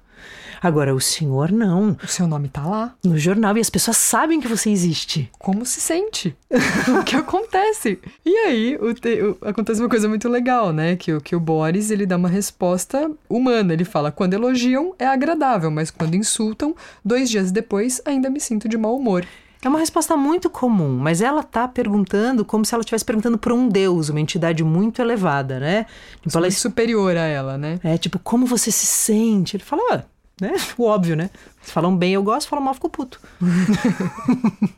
Agora, 0.61 0.95
o 0.95 0.99
senhor 0.99 1.51
não. 1.51 1.95
O 2.03 2.07
seu 2.07 2.27
nome 2.27 2.47
está 2.47 2.65
lá. 2.65 2.95
No 3.03 3.19
jornal 3.19 3.55
e 3.55 3.61
as 3.61 3.69
pessoas 3.69 3.97
sabem 3.97 4.39
que 4.39 4.47
você 4.47 4.71
existe. 4.71 5.29
Como 5.37 5.63
se 5.65 5.79
sente? 5.79 6.35
o 6.99 7.03
que 7.03 7.15
acontece? 7.15 7.99
E 8.25 8.35
aí, 8.35 8.77
o 8.81 8.93
te, 8.93 9.21
o, 9.21 9.37
acontece 9.41 9.79
uma 9.79 9.89
coisa 9.89 10.09
muito 10.09 10.27
legal, 10.27 10.73
né? 10.73 10.95
Que, 10.95 11.19
que 11.21 11.35
o 11.35 11.39
Boris, 11.39 11.91
ele 11.91 12.05
dá 12.05 12.17
uma 12.17 12.29
resposta 12.29 13.11
humana. 13.29 13.73
Ele 13.73 13.85
fala, 13.85 14.11
quando 14.11 14.33
elogiam, 14.33 14.95
é 14.97 15.05
agradável, 15.05 15.69
mas 15.69 15.91
quando 15.91 16.15
insultam, 16.15 16.75
dois 17.03 17.29
dias 17.29 17.51
depois, 17.51 18.01
ainda 18.03 18.29
me 18.29 18.39
sinto 18.39 18.67
de 18.67 18.77
mau 18.77 18.95
humor. 18.95 19.23
É 19.61 19.69
uma 19.69 19.79
resposta 19.79 20.15
muito 20.15 20.49
comum, 20.49 20.97
mas 20.97 21.21
ela 21.21 21.41
está 21.41 21.67
perguntando 21.67 22.45
como 22.45 22.63
se 22.63 22.73
ela 22.73 22.81
estivesse 22.81 23.05
perguntando 23.05 23.37
para 23.37 23.53
um 23.53 23.67
deus, 23.67 24.09
uma 24.09 24.21
entidade 24.21 24.63
muito 24.63 25.01
elevada, 25.01 25.59
né? 25.59 25.85
Tipo, 26.21 26.37
ela 26.37 26.47
é 26.47 26.51
superior 26.51 27.17
a 27.17 27.25
ela, 27.25 27.57
né? 27.57 27.79
É 27.83 27.97
tipo, 27.97 28.19
como 28.19 28.45
você 28.45 28.71
se 28.71 28.85
sente? 28.85 29.57
Ele 29.57 29.63
fala, 29.63 29.81
ah, 29.91 30.03
né? 30.39 30.53
O 30.77 30.83
óbvio, 30.83 31.15
né? 31.15 31.29
Se 31.61 31.71
falam 31.71 31.95
bem, 31.95 32.13
eu 32.13 32.23
gosto, 32.23 32.49
falam 32.49 32.63
mal, 32.63 32.73
fico 32.73 32.89
puto. 32.89 33.19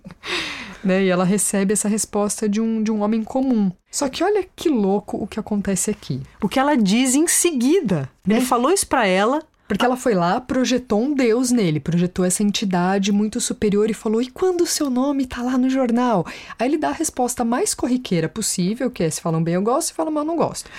né? 0.83 1.03
E 1.03 1.09
ela 1.09 1.25
recebe 1.25 1.73
essa 1.73 1.89
resposta 1.89 2.47
de 2.47 2.61
um, 2.61 2.81
de 2.81 2.91
um 2.91 3.01
homem 3.01 3.23
comum. 3.23 3.71
Só 3.91 4.07
que 4.07 4.23
olha 4.23 4.45
que 4.55 4.69
louco 4.69 5.17
o 5.17 5.27
que 5.27 5.39
acontece 5.39 5.89
aqui. 5.89 6.21
O 6.41 6.47
que 6.47 6.59
ela 6.59 6.77
diz 6.77 7.15
em 7.15 7.27
seguida. 7.27 8.09
Ele 8.27 8.39
é. 8.39 8.41
falou 8.41 8.71
isso 8.71 8.87
para 8.87 9.07
ela, 9.07 9.41
porque 9.67 9.83
ela 9.83 9.97
foi 9.97 10.13
lá, 10.13 10.39
projetou 10.39 11.01
um 11.01 11.13
Deus 11.13 11.51
nele, 11.51 11.79
projetou 11.79 12.23
essa 12.23 12.41
entidade 12.41 13.11
muito 13.11 13.41
superior 13.41 13.89
e 13.89 13.93
falou: 13.93 14.21
e 14.21 14.29
quando 14.29 14.61
o 14.61 14.67
seu 14.67 14.89
nome 14.89 15.25
tá 15.25 15.41
lá 15.41 15.57
no 15.57 15.69
jornal? 15.69 16.25
Aí 16.57 16.67
ele 16.67 16.77
dá 16.77 16.89
a 16.89 16.93
resposta 16.93 17.43
mais 17.43 17.73
corriqueira 17.73 18.29
possível, 18.29 18.89
que 18.89 19.03
é: 19.03 19.09
se 19.09 19.21
falam 19.21 19.43
bem 19.43 19.55
eu 19.55 19.61
gosto, 19.61 19.89
se 19.89 19.93
falam 19.93 20.11
mal 20.11 20.23
não 20.23 20.35
gosto. 20.35 20.69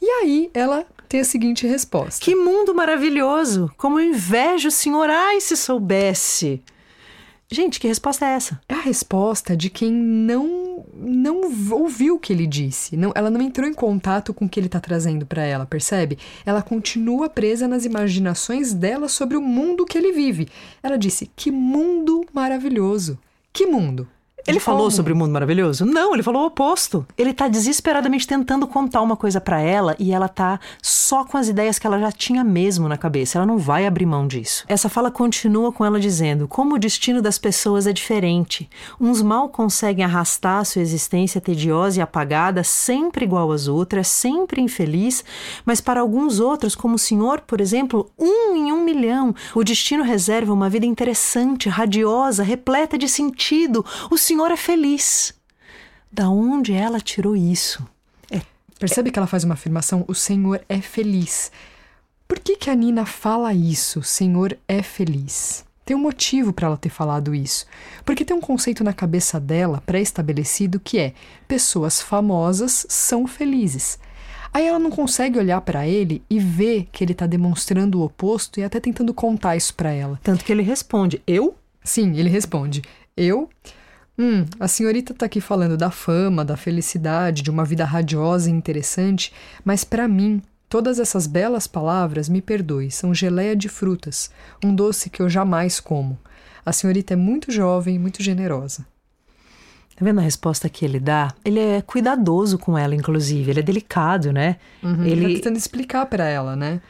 E 0.00 0.06
aí 0.06 0.50
ela 0.52 0.84
tem 1.08 1.20
a 1.20 1.24
seguinte 1.24 1.66
resposta: 1.66 2.22
Que 2.22 2.34
mundo 2.34 2.74
maravilhoso! 2.74 3.70
Como 3.76 3.98
eu 3.98 4.08
invejo 4.08 4.68
o 4.68 4.72
senhor, 4.72 5.08
ai, 5.08 5.40
se 5.40 5.56
soubesse! 5.56 6.62
Gente, 7.54 7.78
que 7.78 7.86
resposta 7.86 8.26
é 8.26 8.30
essa? 8.30 8.60
É 8.68 8.74
a 8.74 8.80
resposta 8.80 9.56
de 9.56 9.70
quem 9.70 9.92
não 9.92 10.84
não 10.92 11.42
ouviu 11.70 12.16
o 12.16 12.18
que 12.18 12.32
ele 12.32 12.48
disse. 12.48 12.96
Não, 12.96 13.12
ela 13.14 13.30
não 13.30 13.40
entrou 13.40 13.68
em 13.68 13.72
contato 13.72 14.34
com 14.34 14.44
o 14.44 14.48
que 14.48 14.58
ele 14.58 14.66
está 14.66 14.80
trazendo 14.80 15.24
para 15.24 15.44
ela, 15.44 15.64
percebe? 15.64 16.18
Ela 16.44 16.62
continua 16.62 17.28
presa 17.28 17.68
nas 17.68 17.84
imaginações 17.84 18.74
dela 18.74 19.06
sobre 19.06 19.36
o 19.36 19.40
mundo 19.40 19.84
que 19.84 19.96
ele 19.96 20.10
vive. 20.10 20.48
Ela 20.82 20.98
disse: 20.98 21.30
"Que 21.36 21.52
mundo 21.52 22.26
maravilhoso! 22.32 23.16
Que 23.52 23.66
mundo! 23.66 24.08
Ele 24.46 24.60
falou 24.60 24.90
sobre 24.90 25.12
o 25.12 25.16
mundo 25.16 25.32
maravilhoso? 25.32 25.86
Não, 25.86 26.12
ele 26.12 26.22
falou 26.22 26.42
o 26.42 26.46
oposto. 26.46 27.06
Ele 27.16 27.32
tá 27.32 27.48
desesperadamente 27.48 28.26
tentando 28.26 28.66
contar 28.66 29.00
uma 29.00 29.16
coisa 29.16 29.40
para 29.40 29.60
ela 29.60 29.96
e 29.98 30.12
ela 30.12 30.28
tá 30.28 30.60
só 30.82 31.24
com 31.24 31.38
as 31.38 31.48
ideias 31.48 31.78
que 31.78 31.86
ela 31.86 31.98
já 31.98 32.12
tinha 32.12 32.44
mesmo 32.44 32.88
na 32.88 32.98
cabeça. 32.98 33.38
Ela 33.38 33.46
não 33.46 33.56
vai 33.56 33.86
abrir 33.86 34.04
mão 34.04 34.26
disso. 34.26 34.64
Essa 34.68 34.88
fala 34.88 35.10
continua 35.10 35.72
com 35.72 35.84
ela 35.84 35.98
dizendo: 35.98 36.46
como 36.46 36.74
o 36.74 36.78
destino 36.78 37.22
das 37.22 37.38
pessoas 37.38 37.86
é 37.86 37.92
diferente. 37.92 38.68
Uns 39.00 39.22
mal 39.22 39.48
conseguem 39.48 40.04
arrastar 40.04 40.60
a 40.60 40.64
sua 40.64 40.82
existência 40.82 41.40
tediosa 41.40 41.98
e 41.98 42.02
apagada, 42.02 42.62
sempre 42.62 43.24
igual 43.24 43.50
às 43.50 43.66
outras, 43.66 44.08
sempre 44.08 44.60
infeliz, 44.60 45.24
mas 45.64 45.80
para 45.80 46.00
alguns 46.00 46.38
outros, 46.38 46.74
como 46.74 46.96
o 46.96 46.98
senhor, 46.98 47.40
por 47.40 47.60
exemplo, 47.60 48.10
um 48.18 48.54
em 48.54 48.72
um 48.72 48.84
milhão, 48.84 49.34
o 49.54 49.64
destino 49.64 50.04
reserva 50.04 50.52
uma 50.52 50.68
vida 50.68 50.84
interessante, 50.84 51.68
radiosa, 51.68 52.42
repleta 52.42 52.98
de 52.98 53.08
sentido. 53.08 53.84
O 54.10 54.18
senhor 54.18 54.33
senhor 54.34 54.50
é 54.50 54.56
feliz. 54.56 55.32
Da 56.10 56.28
onde 56.28 56.72
ela 56.72 57.00
tirou 57.00 57.36
isso? 57.36 57.86
É, 58.28 58.42
Percebe 58.80 59.12
que 59.12 59.18
ela 59.18 59.28
faz 59.28 59.44
uma 59.44 59.54
afirmação? 59.54 60.04
O 60.08 60.14
Senhor 60.14 60.60
é 60.68 60.80
feliz. 60.80 61.52
Por 62.26 62.40
que, 62.40 62.56
que 62.56 62.68
a 62.68 62.74
Nina 62.74 63.06
fala 63.06 63.54
isso? 63.54 64.00
O 64.00 64.02
Senhor 64.02 64.58
é 64.66 64.82
feliz. 64.82 65.64
Tem 65.84 65.96
um 65.96 66.00
motivo 66.00 66.52
para 66.52 66.66
ela 66.66 66.76
ter 66.76 66.88
falado 66.88 67.32
isso. 67.32 67.64
Porque 68.04 68.24
tem 68.24 68.36
um 68.36 68.40
conceito 68.40 68.82
na 68.82 68.92
cabeça 68.92 69.38
dela 69.38 69.80
pré-estabelecido 69.86 70.80
que 70.80 70.98
é: 70.98 71.14
pessoas 71.46 72.02
famosas 72.02 72.84
são 72.88 73.28
felizes. 73.28 74.00
Aí 74.52 74.66
ela 74.66 74.80
não 74.80 74.90
consegue 74.90 75.38
olhar 75.38 75.60
para 75.60 75.86
ele 75.86 76.24
e 76.28 76.40
ver 76.40 76.88
que 76.90 77.04
ele 77.04 77.12
está 77.12 77.26
demonstrando 77.26 78.00
o 78.00 78.04
oposto 78.04 78.58
e 78.58 78.64
até 78.64 78.80
tentando 78.80 79.14
contar 79.14 79.54
isso 79.56 79.74
para 79.74 79.92
ela. 79.92 80.18
Tanto 80.24 80.44
que 80.44 80.50
ele 80.50 80.62
responde: 80.62 81.22
Eu? 81.24 81.54
Sim, 81.84 82.16
ele 82.16 82.28
responde: 82.28 82.82
Eu. 83.16 83.48
Hum, 84.18 84.44
a 84.60 84.68
senhorita 84.68 85.12
está 85.12 85.26
aqui 85.26 85.40
falando 85.40 85.76
da 85.76 85.90
fama, 85.90 86.44
da 86.44 86.56
felicidade, 86.56 87.42
de 87.42 87.50
uma 87.50 87.64
vida 87.64 87.84
radiosa 87.84 88.48
e 88.48 88.52
interessante, 88.52 89.32
mas 89.64 89.82
para 89.82 90.06
mim, 90.06 90.40
todas 90.68 91.00
essas 91.00 91.26
belas 91.26 91.66
palavras, 91.66 92.28
me 92.28 92.40
perdoe, 92.40 92.90
são 92.90 93.12
geleia 93.12 93.56
de 93.56 93.68
frutas, 93.68 94.30
um 94.64 94.74
doce 94.74 95.10
que 95.10 95.20
eu 95.20 95.28
jamais 95.28 95.80
como. 95.80 96.18
A 96.64 96.72
senhorita 96.72 97.14
é 97.14 97.16
muito 97.16 97.50
jovem, 97.50 97.98
muito 97.98 98.22
generosa. 98.22 98.86
Tá 99.96 100.04
vendo 100.04 100.18
a 100.18 100.22
resposta 100.22 100.68
que 100.68 100.84
ele 100.84 100.98
dá? 100.98 101.32
Ele 101.44 101.60
é 101.60 101.80
cuidadoso 101.80 102.58
com 102.58 102.76
ela, 102.76 102.94
inclusive. 102.94 103.50
Ele 103.50 103.60
é 103.60 103.62
delicado, 103.62 104.32
né? 104.32 104.56
Uhum, 104.82 105.04
ele 105.04 105.22
tá 105.22 105.34
tentando 105.34 105.56
explicar 105.56 106.06
para 106.06 106.24
ela, 106.24 106.56
né? 106.56 106.80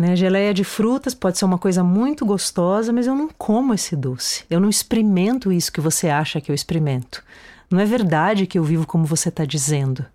Né? 0.00 0.16
Geleia 0.16 0.54
de 0.54 0.64
frutas 0.64 1.14
pode 1.14 1.36
ser 1.36 1.44
uma 1.44 1.58
coisa 1.58 1.84
muito 1.84 2.24
gostosa, 2.24 2.90
mas 2.90 3.06
eu 3.06 3.14
não 3.14 3.28
como 3.36 3.74
esse 3.74 3.94
doce. 3.94 4.44
Eu 4.48 4.58
não 4.58 4.70
experimento 4.70 5.52
isso 5.52 5.70
que 5.70 5.78
você 5.78 6.08
acha 6.08 6.40
que 6.40 6.50
eu 6.50 6.54
experimento. 6.54 7.22
Não 7.70 7.78
é 7.78 7.84
verdade 7.84 8.46
que 8.46 8.58
eu 8.58 8.64
vivo 8.64 8.86
como 8.86 9.04
você 9.04 9.28
está 9.28 9.44
dizendo. 9.44 10.06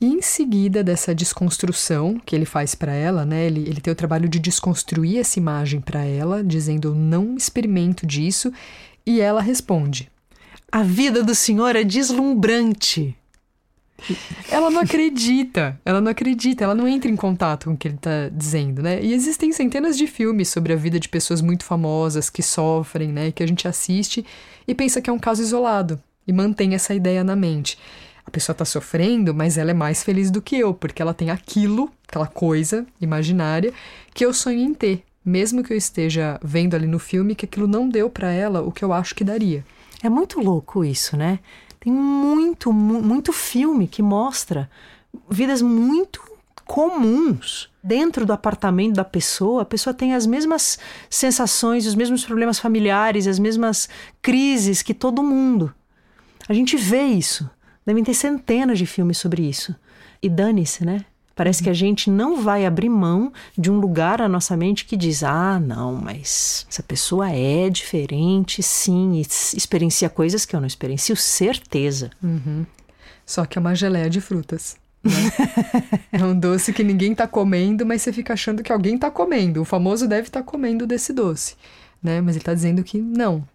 E 0.00 0.06
em 0.06 0.22
seguida 0.22 0.84
dessa 0.84 1.12
desconstrução 1.12 2.20
que 2.24 2.36
ele 2.36 2.44
faz 2.44 2.76
para 2.76 2.92
ela, 2.92 3.26
né? 3.26 3.46
Ele, 3.46 3.68
ele 3.68 3.80
tem 3.80 3.92
o 3.92 3.96
trabalho 3.96 4.28
de 4.28 4.38
desconstruir 4.38 5.18
essa 5.18 5.40
imagem 5.40 5.80
para 5.80 6.04
ela, 6.04 6.44
dizendo: 6.44 6.90
Eu 6.90 6.94
não 6.94 7.34
experimento 7.34 8.06
disso. 8.06 8.52
E 9.04 9.20
ela 9.20 9.42
responde: 9.42 10.08
A 10.70 10.84
vida 10.84 11.24
do 11.24 11.34
senhor 11.34 11.74
é 11.74 11.82
deslumbrante. 11.82 13.16
Ela 14.50 14.70
não 14.70 14.80
acredita, 14.80 15.80
ela 15.84 16.00
não 16.00 16.10
acredita, 16.10 16.64
ela 16.64 16.74
não 16.74 16.86
entra 16.86 17.10
em 17.10 17.16
contato 17.16 17.64
com 17.64 17.72
o 17.72 17.76
que 17.76 17.88
ele 17.88 17.96
está 17.96 18.28
dizendo, 18.30 18.82
né? 18.82 19.02
E 19.02 19.12
existem 19.12 19.52
centenas 19.52 19.96
de 19.96 20.06
filmes 20.06 20.48
sobre 20.48 20.72
a 20.72 20.76
vida 20.76 21.00
de 21.00 21.08
pessoas 21.08 21.40
muito 21.40 21.64
famosas 21.64 22.30
que 22.30 22.42
sofrem, 22.42 23.12
né? 23.12 23.32
Que 23.32 23.42
a 23.42 23.48
gente 23.48 23.66
assiste 23.66 24.24
e 24.66 24.74
pensa 24.74 25.00
que 25.00 25.10
é 25.10 25.12
um 25.12 25.18
caso 25.18 25.42
isolado 25.42 26.00
e 26.26 26.32
mantém 26.32 26.74
essa 26.74 26.94
ideia 26.94 27.24
na 27.24 27.34
mente. 27.34 27.78
A 28.24 28.30
pessoa 28.30 28.52
está 28.52 28.64
sofrendo, 28.64 29.32
mas 29.32 29.56
ela 29.56 29.70
é 29.70 29.74
mais 29.74 30.02
feliz 30.02 30.30
do 30.30 30.42
que 30.42 30.58
eu, 30.58 30.74
porque 30.74 31.00
ela 31.00 31.14
tem 31.14 31.30
aquilo, 31.30 31.90
aquela 32.08 32.26
coisa 32.26 32.84
imaginária 33.00 33.72
que 34.12 34.26
eu 34.26 34.34
sonho 34.34 34.58
em 34.58 34.74
ter, 34.74 35.04
mesmo 35.24 35.62
que 35.62 35.72
eu 35.72 35.76
esteja 35.76 36.38
vendo 36.42 36.74
ali 36.74 36.88
no 36.88 36.98
filme 36.98 37.36
que 37.36 37.44
aquilo 37.44 37.68
não 37.68 37.88
deu 37.88 38.10
para 38.10 38.32
ela 38.32 38.62
o 38.62 38.72
que 38.72 38.84
eu 38.84 38.92
acho 38.92 39.14
que 39.14 39.22
daria. 39.22 39.64
É 40.02 40.08
muito 40.08 40.40
louco 40.40 40.84
isso, 40.84 41.16
né? 41.16 41.38
Tem 41.80 41.92
muito, 41.92 42.72
muito 42.72 43.32
filme 43.32 43.86
que 43.86 44.02
mostra 44.02 44.70
vidas 45.28 45.62
muito 45.62 46.20
comuns. 46.64 47.70
Dentro 47.82 48.26
do 48.26 48.32
apartamento 48.32 48.96
da 48.96 49.04
pessoa, 49.04 49.62
a 49.62 49.64
pessoa 49.64 49.94
tem 49.94 50.14
as 50.14 50.26
mesmas 50.26 50.78
sensações, 51.08 51.86
os 51.86 51.94
mesmos 51.94 52.24
problemas 52.24 52.58
familiares, 52.58 53.28
as 53.28 53.38
mesmas 53.38 53.88
crises 54.20 54.82
que 54.82 54.92
todo 54.92 55.22
mundo. 55.22 55.72
A 56.48 56.52
gente 56.52 56.76
vê 56.76 57.04
isso. 57.04 57.48
Devem 57.84 58.02
ter 58.02 58.14
centenas 58.14 58.78
de 58.78 58.86
filmes 58.86 59.18
sobre 59.18 59.48
isso. 59.48 59.74
E 60.20 60.28
dane-se, 60.28 60.84
né? 60.84 61.04
Parece 61.36 61.62
que 61.62 61.68
a 61.68 61.74
gente 61.74 62.10
não 62.10 62.40
vai 62.40 62.64
abrir 62.64 62.88
mão 62.88 63.30
de 63.56 63.70
um 63.70 63.78
lugar 63.78 64.20
na 64.20 64.28
nossa 64.28 64.56
mente 64.56 64.86
que 64.86 64.96
diz: 64.96 65.22
ah, 65.22 65.60
não, 65.60 65.94
mas 65.94 66.66
essa 66.68 66.82
pessoa 66.82 67.30
é 67.30 67.68
diferente, 67.68 68.62
sim, 68.62 69.12
e 69.16 69.20
experiencia 69.20 70.08
coisas 70.08 70.46
que 70.46 70.56
eu 70.56 70.60
não 70.60 70.66
experiencio, 70.66 71.14
certeza. 71.14 72.10
Uhum. 72.22 72.64
Só 73.26 73.44
que 73.44 73.58
é 73.58 73.60
uma 73.60 73.74
geleia 73.74 74.08
de 74.08 74.18
frutas. 74.18 74.78
Né? 75.04 75.12
é 76.10 76.24
um 76.24 76.38
doce 76.38 76.72
que 76.72 76.82
ninguém 76.82 77.12
está 77.12 77.28
comendo, 77.28 77.84
mas 77.84 78.00
você 78.00 78.14
fica 78.14 78.32
achando 78.32 78.62
que 78.62 78.72
alguém 78.72 78.94
está 78.94 79.10
comendo. 79.10 79.60
O 79.60 79.64
famoso 79.66 80.08
deve 80.08 80.28
estar 80.28 80.40
tá 80.40 80.46
comendo 80.46 80.86
desse 80.86 81.12
doce, 81.12 81.54
né? 82.02 82.22
Mas 82.22 82.36
ele 82.36 82.42
está 82.42 82.54
dizendo 82.54 82.82
que 82.82 82.98
não, 82.98 83.46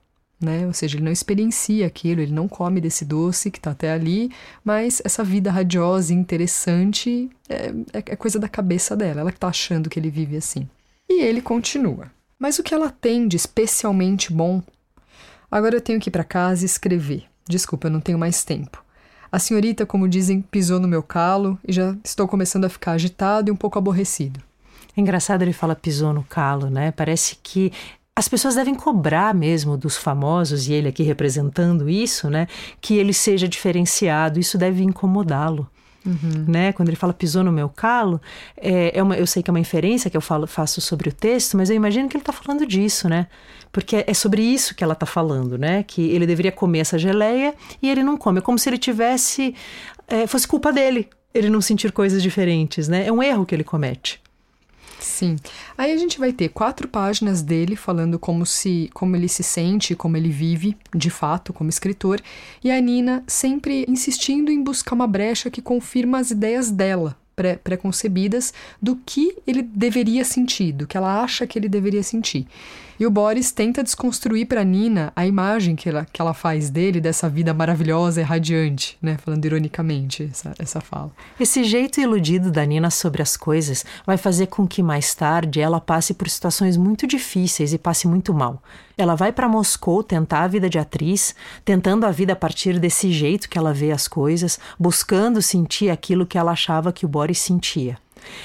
né? 0.41 0.65
Ou 0.65 0.73
seja, 0.73 0.97
ele 0.97 1.05
não 1.05 1.11
experiencia 1.11 1.85
aquilo, 1.85 2.21
ele 2.21 2.33
não 2.33 2.47
come 2.47 2.81
desse 2.81 3.05
doce 3.05 3.51
que 3.51 3.59
está 3.59 3.71
até 3.71 3.91
ali, 3.91 4.31
mas 4.63 5.01
essa 5.05 5.23
vida 5.23 5.51
radiosa 5.51 6.13
e 6.13 6.15
interessante 6.15 7.29
é, 7.47 7.73
é, 7.93 7.97
é 7.97 8.15
coisa 8.15 8.39
da 8.39 8.49
cabeça 8.49 8.95
dela, 8.95 9.21
ela 9.21 9.31
que 9.31 9.37
está 9.37 9.47
achando 9.47 9.89
que 9.89 9.99
ele 9.99 10.09
vive 10.09 10.37
assim. 10.37 10.67
E 11.09 11.21
ele 11.21 11.41
continua. 11.41 12.11
Mas 12.39 12.57
o 12.57 12.63
que 12.63 12.73
ela 12.73 12.89
tem 12.89 13.27
de 13.27 13.37
especialmente 13.37 14.33
bom? 14.33 14.63
Agora 15.49 15.75
eu 15.75 15.81
tenho 15.81 15.99
que 15.99 16.09
ir 16.09 16.11
para 16.11 16.23
casa 16.23 16.63
e 16.63 16.65
escrever. 16.65 17.25
Desculpa, 17.47 17.87
eu 17.87 17.91
não 17.91 17.99
tenho 17.99 18.17
mais 18.17 18.43
tempo. 18.43 18.83
A 19.31 19.39
senhorita, 19.39 19.85
como 19.85 20.09
dizem, 20.09 20.41
pisou 20.41 20.79
no 20.79 20.87
meu 20.87 21.03
calo 21.03 21.59
e 21.67 21.71
já 21.71 21.95
estou 22.03 22.27
começando 22.27 22.65
a 22.65 22.69
ficar 22.69 22.93
agitado 22.93 23.49
e 23.49 23.51
um 23.51 23.55
pouco 23.55 23.77
aborrecido. 23.77 24.41
É 24.95 24.99
engraçado 24.99 25.41
ele 25.41 25.53
fala 25.53 25.75
pisou 25.75 26.11
no 26.11 26.23
calo, 26.23 26.69
né? 26.69 26.91
Parece 26.91 27.37
que 27.41 27.71
as 28.15 28.27
pessoas 28.27 28.55
devem 28.55 28.75
cobrar 28.75 29.33
mesmo 29.33 29.77
dos 29.77 29.95
famosos, 29.95 30.67
e 30.67 30.73
ele 30.73 30.89
aqui 30.89 31.03
representando 31.03 31.89
isso, 31.89 32.29
né? 32.29 32.47
Que 32.79 32.95
ele 32.95 33.13
seja 33.13 33.47
diferenciado, 33.47 34.39
isso 34.39 34.57
deve 34.57 34.83
incomodá-lo. 34.83 35.67
Uhum. 36.05 36.45
Né? 36.47 36.73
Quando 36.73 36.89
ele 36.89 36.95
fala 36.95 37.13
pisou 37.13 37.43
no 37.43 37.51
meu 37.51 37.69
calo, 37.69 38.19
é, 38.57 38.97
é 38.97 39.03
uma, 39.03 39.15
eu 39.15 39.27
sei 39.27 39.43
que 39.43 39.51
é 39.51 39.53
uma 39.53 39.59
inferência 39.59 40.09
que 40.09 40.17
eu 40.17 40.21
falo, 40.21 40.47
faço 40.47 40.81
sobre 40.81 41.09
o 41.09 41.13
texto, 41.13 41.55
mas 41.55 41.69
eu 41.69 41.75
imagino 41.75 42.09
que 42.09 42.17
ele 42.17 42.23
está 42.23 42.33
falando 42.33 42.65
disso, 42.65 43.07
né? 43.07 43.27
Porque 43.71 44.03
é 44.05 44.13
sobre 44.13 44.41
isso 44.41 44.75
que 44.75 44.83
ela 44.83 44.93
está 44.93 45.05
falando, 45.05 45.57
né? 45.57 45.83
Que 45.83 46.09
ele 46.09 46.25
deveria 46.25 46.51
comer 46.51 46.79
essa 46.79 46.97
geleia 46.97 47.53
e 47.81 47.89
ele 47.89 48.03
não 48.03 48.17
come. 48.17 48.39
É 48.39 48.41
como 48.41 48.57
se 48.57 48.67
ele 48.67 48.77
tivesse. 48.77 49.55
É, 50.07 50.27
fosse 50.27 50.47
culpa 50.47 50.73
dele 50.73 51.07
ele 51.33 51.49
não 51.49 51.61
sentir 51.61 51.91
coisas 51.91 52.21
diferentes, 52.21 52.87
né? 52.87 53.07
É 53.07 53.11
um 53.11 53.23
erro 53.23 53.45
que 53.45 53.55
ele 53.55 53.63
comete. 53.63 54.20
Sim. 55.03 55.35
Aí 55.77 55.91
a 55.91 55.97
gente 55.97 56.19
vai 56.19 56.31
ter 56.31 56.49
quatro 56.49 56.87
páginas 56.87 57.41
dele 57.41 57.75
falando 57.75 58.19
como 58.19 58.45
se 58.45 58.89
como 58.93 59.15
ele 59.15 59.27
se 59.27 59.41
sente, 59.43 59.95
como 59.95 60.15
ele 60.15 60.29
vive, 60.29 60.77
de 60.95 61.09
fato, 61.09 61.51
como 61.51 61.69
escritor, 61.69 62.21
e 62.63 62.71
a 62.71 62.79
Nina 62.79 63.23
sempre 63.25 63.83
insistindo 63.87 64.51
em 64.51 64.63
buscar 64.63 64.93
uma 64.93 65.07
brecha 65.07 65.49
que 65.49 65.61
confirma 65.61 66.19
as 66.19 66.29
ideias 66.29 66.69
dela, 66.69 67.17
pré 67.35 67.55
preconcebidas 67.55 68.53
do 68.81 68.95
que 68.95 69.35
ele 69.47 69.63
deveria 69.63 70.23
sentir, 70.23 70.71
do 70.71 70.85
que 70.85 70.95
ela 70.95 71.23
acha 71.23 71.47
que 71.47 71.57
ele 71.57 71.67
deveria 71.67 72.03
sentir. 72.03 72.47
E 73.01 73.05
o 73.07 73.09
Boris 73.09 73.51
tenta 73.51 73.81
desconstruir 73.81 74.45
para 74.45 74.63
Nina 74.63 75.11
a 75.15 75.25
imagem 75.25 75.75
que 75.75 75.89
ela, 75.89 76.05
que 76.13 76.21
ela 76.21 76.35
faz 76.35 76.69
dele, 76.69 77.01
dessa 77.01 77.27
vida 77.27 77.51
maravilhosa 77.51 78.21
e 78.21 78.23
radiante, 78.23 78.95
né? 79.01 79.17
Falando 79.17 79.43
ironicamente 79.43 80.29
essa, 80.31 80.53
essa 80.59 80.79
fala. 80.79 81.11
Esse 81.39 81.63
jeito 81.63 81.99
iludido 81.99 82.51
da 82.51 82.63
Nina 82.63 82.91
sobre 82.91 83.23
as 83.23 83.35
coisas 83.35 83.83
vai 84.05 84.17
fazer 84.17 84.45
com 84.45 84.67
que 84.67 84.83
mais 84.83 85.15
tarde 85.15 85.59
ela 85.59 85.81
passe 85.81 86.13
por 86.13 86.29
situações 86.29 86.77
muito 86.77 87.07
difíceis 87.07 87.73
e 87.73 87.79
passe 87.79 88.07
muito 88.07 88.35
mal. 88.35 88.61
Ela 88.95 89.15
vai 89.15 89.31
para 89.31 89.49
Moscou 89.49 90.03
tentar 90.03 90.43
a 90.43 90.47
vida 90.47 90.69
de 90.69 90.77
atriz, 90.77 91.33
tentando 91.65 92.05
a 92.05 92.11
vida 92.11 92.33
a 92.33 92.35
partir 92.35 92.77
desse 92.79 93.11
jeito 93.11 93.49
que 93.49 93.57
ela 93.57 93.73
vê 93.73 93.91
as 93.91 94.07
coisas, 94.07 94.59
buscando 94.79 95.41
sentir 95.41 95.89
aquilo 95.89 96.23
que 96.23 96.37
ela 96.37 96.51
achava 96.51 96.93
que 96.93 97.03
o 97.03 97.09
Boris 97.09 97.39
sentia. 97.39 97.97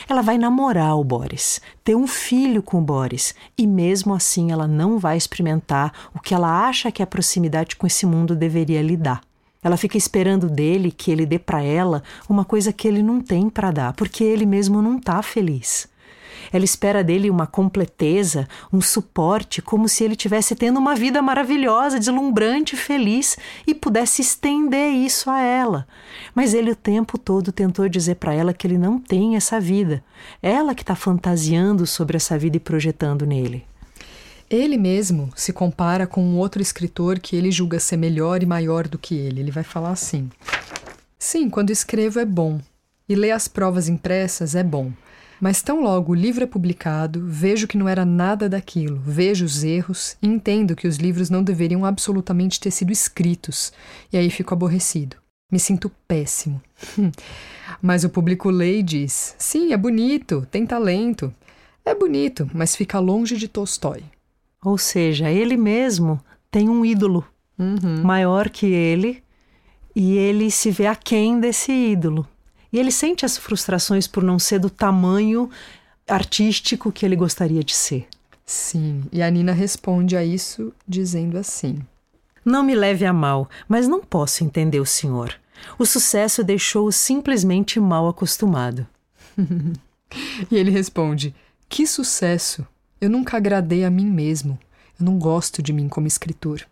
Ela 0.08 0.22
vai 0.22 0.38
namorar 0.38 0.98
o 0.98 1.04
Boris, 1.04 1.60
ter 1.84 1.94
um 1.94 2.06
filho 2.06 2.62
com 2.62 2.78
o 2.78 2.82
Boris, 2.82 3.34
e 3.56 3.66
mesmo 3.66 4.14
assim 4.14 4.52
ela 4.52 4.66
não 4.66 4.98
vai 4.98 5.16
experimentar 5.16 5.92
o 6.14 6.20
que 6.20 6.34
ela 6.34 6.68
acha 6.68 6.92
que 6.92 7.02
a 7.02 7.06
proximidade 7.06 7.76
com 7.76 7.86
esse 7.86 8.06
mundo 8.06 8.34
deveria 8.34 8.82
lhe 8.82 8.96
dar. 8.96 9.20
Ela 9.62 9.76
fica 9.76 9.98
esperando 9.98 10.48
dele 10.48 10.92
que 10.92 11.10
ele 11.10 11.26
dê 11.26 11.38
para 11.38 11.62
ela 11.62 12.02
uma 12.28 12.44
coisa 12.44 12.72
que 12.72 12.86
ele 12.86 13.02
não 13.02 13.20
tem 13.20 13.50
para 13.50 13.70
dar, 13.70 13.92
porque 13.94 14.22
ele 14.22 14.46
mesmo 14.46 14.80
não 14.80 14.96
está 14.98 15.20
feliz. 15.22 15.88
Ela 16.56 16.64
espera 16.64 17.04
dele 17.04 17.28
uma 17.28 17.46
completeza, 17.46 18.48
um 18.72 18.80
suporte, 18.80 19.60
como 19.60 19.90
se 19.90 20.02
ele 20.02 20.16
tivesse 20.16 20.54
tendo 20.56 20.78
uma 20.78 20.94
vida 20.94 21.20
maravilhosa, 21.20 21.98
deslumbrante, 21.98 22.74
feliz 22.74 23.36
e 23.66 23.74
pudesse 23.74 24.22
estender 24.22 24.90
isso 24.90 25.28
a 25.28 25.38
ela. 25.38 25.86
Mas 26.34 26.54
ele 26.54 26.70
o 26.70 26.74
tempo 26.74 27.18
todo 27.18 27.52
tentou 27.52 27.86
dizer 27.90 28.14
para 28.14 28.32
ela 28.32 28.54
que 28.54 28.66
ele 28.66 28.78
não 28.78 28.98
tem 28.98 29.36
essa 29.36 29.60
vida. 29.60 30.02
Ela 30.40 30.74
que 30.74 30.82
está 30.82 30.94
fantasiando 30.94 31.86
sobre 31.86 32.16
essa 32.16 32.38
vida 32.38 32.56
e 32.56 32.60
projetando 32.60 33.26
nele. 33.26 33.62
Ele 34.48 34.78
mesmo 34.78 35.28
se 35.36 35.52
compara 35.52 36.06
com 36.06 36.24
um 36.24 36.38
outro 36.38 36.62
escritor 36.62 37.18
que 37.18 37.36
ele 37.36 37.50
julga 37.50 37.78
ser 37.78 37.98
melhor 37.98 38.42
e 38.42 38.46
maior 38.46 38.88
do 38.88 38.96
que 38.96 39.14
ele. 39.14 39.40
Ele 39.40 39.50
vai 39.50 39.62
falar 39.62 39.90
assim: 39.90 40.30
Sim, 41.18 41.50
quando 41.50 41.68
escrevo 41.68 42.18
é 42.18 42.24
bom, 42.24 42.62
e 43.06 43.14
ler 43.14 43.32
as 43.32 43.46
provas 43.46 43.90
impressas 43.90 44.54
é 44.54 44.64
bom. 44.64 44.90
Mas 45.40 45.62
tão 45.62 45.82
logo 45.82 46.12
o 46.12 46.14
livro 46.14 46.44
é 46.44 46.46
publicado, 46.46 47.24
vejo 47.26 47.66
que 47.66 47.76
não 47.76 47.88
era 47.88 48.04
nada 48.04 48.48
daquilo, 48.48 49.00
vejo 49.04 49.44
os 49.44 49.62
erros 49.62 50.16
e 50.22 50.26
entendo 50.26 50.74
que 50.74 50.88
os 50.88 50.96
livros 50.96 51.28
não 51.28 51.42
deveriam 51.42 51.84
absolutamente 51.84 52.58
ter 52.58 52.70
sido 52.70 52.90
escritos, 52.90 53.72
e 54.12 54.16
aí 54.16 54.30
fico 54.30 54.54
aborrecido. 54.54 55.16
Me 55.52 55.60
sinto 55.60 55.90
péssimo. 56.08 56.60
mas 57.80 58.02
o 58.02 58.10
público 58.10 58.50
lê 58.50 58.78
e 58.78 58.82
diz: 58.82 59.34
sim, 59.38 59.72
é 59.72 59.76
bonito, 59.76 60.46
tem 60.50 60.66
talento. 60.66 61.32
É 61.84 61.94
bonito, 61.94 62.50
mas 62.52 62.74
fica 62.74 62.98
longe 62.98 63.36
de 63.36 63.46
Tolstói. 63.46 64.02
Ou 64.64 64.76
seja, 64.76 65.30
ele 65.30 65.56
mesmo 65.56 66.20
tem 66.50 66.68
um 66.68 66.84
ídolo 66.84 67.24
uhum. 67.56 68.02
maior 68.02 68.48
que 68.48 68.66
ele 68.66 69.22
e 69.94 70.16
ele 70.16 70.50
se 70.50 70.70
vê 70.70 70.86
aquém 70.86 71.38
desse 71.38 71.70
ídolo. 71.70 72.26
E 72.72 72.78
ele 72.78 72.90
sente 72.90 73.24
as 73.24 73.36
frustrações 73.36 74.06
por 74.06 74.22
não 74.22 74.38
ser 74.38 74.58
do 74.58 74.70
tamanho 74.70 75.50
artístico 76.06 76.92
que 76.92 77.04
ele 77.04 77.16
gostaria 77.16 77.62
de 77.62 77.74
ser. 77.74 78.06
Sim, 78.44 79.04
e 79.12 79.22
a 79.22 79.30
Nina 79.30 79.52
responde 79.52 80.16
a 80.16 80.24
isso 80.24 80.72
dizendo 80.86 81.36
assim: 81.36 81.80
Não 82.44 82.62
me 82.62 82.74
leve 82.74 83.04
a 83.04 83.12
mal, 83.12 83.48
mas 83.68 83.88
não 83.88 84.00
posso 84.00 84.44
entender 84.44 84.78
o 84.78 84.86
senhor. 84.86 85.34
O 85.78 85.86
sucesso 85.86 86.44
deixou-o 86.44 86.92
simplesmente 86.92 87.80
mal 87.80 88.08
acostumado. 88.08 88.86
e 90.50 90.56
ele 90.56 90.70
responde: 90.70 91.34
Que 91.68 91.86
sucesso! 91.86 92.66
Eu 93.00 93.10
nunca 93.10 93.36
agradei 93.36 93.84
a 93.84 93.90
mim 93.90 94.06
mesmo. 94.06 94.58
Eu 94.98 95.04
não 95.04 95.18
gosto 95.18 95.62
de 95.62 95.72
mim 95.72 95.88
como 95.88 96.06
escritor. 96.06 96.66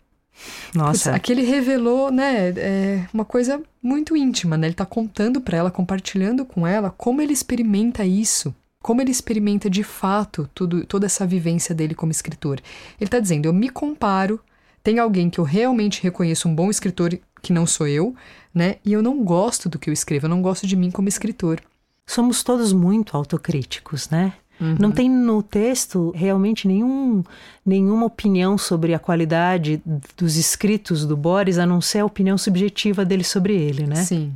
Nossa. 0.75 1.13
Aqui 1.15 1.33
ele 1.33 1.43
revelou, 1.43 2.11
né, 2.11 2.49
é 2.57 3.07
uma 3.13 3.25
coisa 3.25 3.63
muito 3.83 4.17
íntima, 4.17 4.57
né? 4.57 4.67
Ele 4.67 4.75
tá 4.75 4.87
contando 4.87 5.41
para 5.41 5.57
ela, 5.57 5.71
compartilhando 5.71 6.45
com 6.45 6.67
ela 6.67 6.91
como 6.91 7.23
ele 7.23 7.33
experimenta 7.33 8.05
isso, 8.05 8.55
como 8.83 9.01
ele 9.01 9.11
experimenta 9.11 9.71
de 9.71 9.83
fato 9.83 10.49
tudo, 10.55 10.85
toda 10.85 11.07
essa 11.07 11.27
vivência 11.27 11.75
dele 11.75 11.95
como 11.95 12.13
escritor. 12.13 12.61
Ele 13.01 13.09
tá 13.11 13.21
dizendo: 13.21 13.47
"Eu 13.47 13.53
me 13.53 13.69
comparo 13.69 14.41
tem 14.85 14.99
alguém 14.99 15.31
que 15.31 15.41
eu 15.41 15.45
realmente 15.45 16.03
reconheço 16.03 16.47
um 16.47 16.55
bom 16.55 16.69
escritor 16.69 17.19
que 17.41 17.55
não 17.55 17.67
sou 17.67 17.89
eu, 17.89 18.15
né? 18.55 18.77
E 18.85 18.93
eu 18.93 19.03
não 19.03 19.25
gosto 19.25 19.67
do 19.67 19.79
que 19.79 19.89
eu 19.89 19.95
escrevo, 19.95 20.27
eu 20.27 20.31
não 20.31 20.43
gosto 20.43 20.67
de 20.67 20.77
mim 20.77 20.91
como 20.91 21.09
escritor. 21.09 21.59
Somos 22.07 22.43
todos 22.43 22.71
muito 22.71 23.17
autocríticos, 23.17 24.11
né? 24.11 24.35
Uhum. 24.65 24.77
Não 24.79 24.91
tem 24.91 25.11
no 25.11 25.43
texto 25.43 26.11
realmente 26.15 26.67
nenhum, 26.67 27.23
nenhuma 27.65 28.07
opinião 28.07 28.57
sobre 28.57 28.95
a 28.95 28.99
qualidade 28.99 29.83
dos 30.17 30.37
escritos 30.37 31.05
do 31.05 31.17
Boris, 31.17 31.59
a 31.59 31.67
não 31.67 31.81
ser 31.81 31.99
a 31.99 32.07
opinião 32.07 32.39
subjetiva 32.39 33.05
dele 33.05 33.25
sobre 33.25 33.55
ele, 33.55 33.87
né? 33.87 33.97
Sim. 33.97 34.33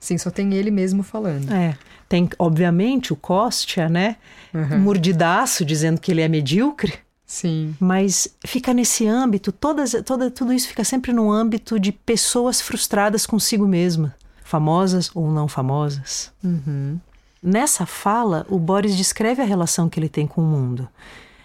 Sim, 0.00 0.18
só 0.18 0.30
tem 0.30 0.54
ele 0.54 0.70
mesmo 0.70 1.02
falando. 1.02 1.52
É. 1.52 1.76
Tem, 2.08 2.28
obviamente, 2.38 3.12
o 3.12 3.16
Kostia, 3.16 3.88
né? 3.88 4.16
Uhum. 4.54 4.78
Mordidaço, 4.80 5.64
dizendo 5.64 6.00
que 6.00 6.10
ele 6.10 6.22
é 6.22 6.28
medíocre. 6.28 6.94
Sim. 7.26 7.76
Mas 7.78 8.28
fica 8.46 8.72
nesse 8.72 9.06
âmbito, 9.06 9.52
todas, 9.52 9.94
toda, 10.04 10.30
tudo 10.30 10.52
isso 10.52 10.68
fica 10.68 10.82
sempre 10.82 11.12
no 11.12 11.30
âmbito 11.30 11.78
de 11.78 11.92
pessoas 11.92 12.60
frustradas 12.60 13.26
consigo 13.26 13.68
mesma, 13.68 14.16
famosas 14.42 15.10
ou 15.14 15.30
não 15.30 15.46
famosas. 15.46 16.32
Uhum. 16.42 16.98
Nessa 17.42 17.86
fala, 17.86 18.44
o 18.48 18.58
Boris 18.58 18.96
descreve 18.96 19.40
a 19.40 19.44
relação 19.44 19.88
que 19.88 19.98
ele 19.98 20.08
tem 20.08 20.26
com 20.26 20.42
o 20.42 20.46
mundo. 20.46 20.88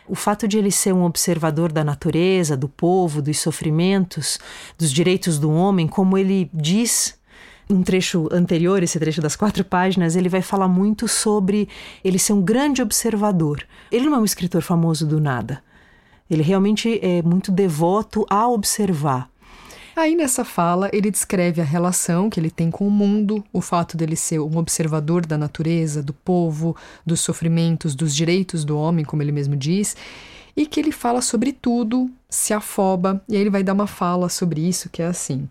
O 0.08 0.16
fato 0.16 0.48
de 0.48 0.58
ele 0.58 0.72
ser 0.72 0.94
um 0.94 1.06
observador 1.06 1.72
da 1.72 1.84
natureza, 1.84 2.58
do 2.58 2.68
povo, 2.68 3.22
dos 3.22 3.40
sofrimentos, 3.40 4.40
dos 4.78 4.92
direitos 4.92 5.40
do 5.40 5.52
homem, 5.52 5.88
como 5.88 6.18
ele 6.18 6.50
diz 6.54 7.18
um 7.70 7.82
trecho 7.82 8.28
anterior, 8.32 8.84
esse 8.84 9.00
trecho 9.00 9.22
das 9.22 9.36
quatro 9.36 9.64
páginas, 9.64 10.16
ele 10.16 10.30
vai 10.30 10.42
falar 10.42 10.68
muito 10.68 11.08
sobre 11.08 11.70
ele 12.04 12.20
ser 12.20 12.34
um 12.34 12.42
grande 12.42 12.82
observador. 12.82 13.66
Ele 13.92 14.06
não 14.06 14.18
é 14.18 14.20
um 14.20 14.26
escritor 14.26 14.62
famoso 14.62 15.08
do 15.08 15.22
nada. 15.22 15.64
Ele 16.30 16.44
realmente 16.44 17.00
é 17.02 17.22
muito 17.22 17.52
devoto 17.52 18.26
a 18.30 18.48
observar. 18.48 19.30
Aí 19.96 20.16
nessa 20.16 20.44
fala, 20.44 20.90
ele 20.92 21.12
descreve 21.12 21.62
a 21.62 21.64
relação 21.64 22.28
que 22.28 22.40
ele 22.40 22.50
tem 22.50 22.72
com 22.72 22.88
o 22.88 22.92
mundo, 22.92 23.44
o 23.54 23.62
fato 23.62 23.96
dele 23.96 24.16
ser 24.16 24.40
um 24.40 24.58
observador 24.58 25.24
da 25.24 25.38
natureza, 25.38 26.02
do 26.02 26.14
povo, 26.14 26.76
dos 27.06 27.20
sofrimentos, 27.20 27.94
dos 27.94 28.16
direitos 28.16 28.66
do 28.66 28.76
homem, 28.76 29.06
como 29.06 29.22
ele 29.22 29.32
mesmo 29.32 29.56
diz, 29.56 29.96
e 30.58 30.66
que 30.66 30.80
ele 30.80 30.92
fala 30.92 31.22
sobre 31.22 31.54
tudo, 31.54 32.10
se 32.28 32.54
afoba, 32.54 33.24
e 33.30 33.36
aí 33.36 33.42
ele 33.42 33.52
vai 33.52 33.62
dar 33.62 33.74
uma 33.74 33.86
fala 33.86 34.30
sobre 34.30 34.68
isso 34.68 34.90
que 34.90 35.02
é 35.02 35.06
assim: 35.06 35.48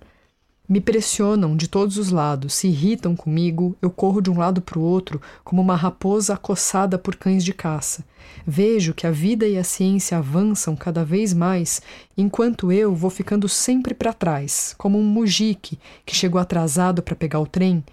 me 0.72 0.80
pressionam 0.80 1.54
de 1.54 1.68
todos 1.68 1.98
os 1.98 2.08
lados, 2.08 2.54
se 2.54 2.66
irritam 2.66 3.14
comigo, 3.14 3.76
eu 3.82 3.90
corro 3.90 4.22
de 4.22 4.30
um 4.30 4.38
lado 4.38 4.62
para 4.62 4.78
o 4.78 4.82
outro 4.82 5.20
como 5.44 5.61
uma 5.61 5.76
raposa 5.76 6.32
acossada 6.32 6.96
por 6.96 7.14
cães 7.14 7.44
de 7.44 7.52
caça. 7.52 8.02
Vejo 8.46 8.94
que 8.94 9.06
a 9.06 9.11
vida 9.11 9.46
e 9.46 9.58
a 9.58 9.64
ciência 9.64 10.16
avançam 10.16 10.74
cada 10.74 11.04
vez 11.04 11.35
mais, 11.35 11.82
enquanto 12.16 12.72
eu 12.72 12.94
vou 12.94 13.11
ficando 13.11 13.50
sempre 13.50 13.92
para 13.92 14.14
trás, 14.14 14.74
como 14.78 14.98
um 14.98 15.04
mujique 15.04 15.78
que 16.06 16.16
chegou 16.16 16.40
atrasado 16.40 17.02
para 17.02 17.14
pegar 17.14 17.40
o 17.40 17.46
trem. 17.46 17.85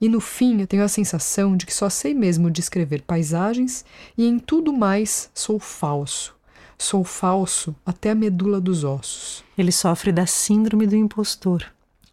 E 0.00 0.08
no 0.08 0.18
fim 0.18 0.58
eu 0.58 0.66
tenho 0.66 0.84
a 0.84 0.88
sensação 0.88 1.54
de 1.54 1.66
que 1.66 1.74
só 1.74 1.90
sei 1.90 2.14
mesmo 2.14 2.50
descrever 2.50 3.02
paisagens 3.02 3.84
e 4.16 4.26
em 4.26 4.38
tudo 4.38 4.72
mais 4.72 5.30
sou 5.34 5.60
falso. 5.60 6.34
Sou 6.78 7.04
falso 7.04 7.76
até 7.84 8.08
a 8.08 8.14
medula 8.14 8.58
dos 8.58 8.84
ossos. 8.84 9.44
Ele 9.58 9.70
sofre 9.70 10.10
da 10.10 10.24
síndrome 10.24 10.86
do 10.86 10.96
impostor. 10.96 11.70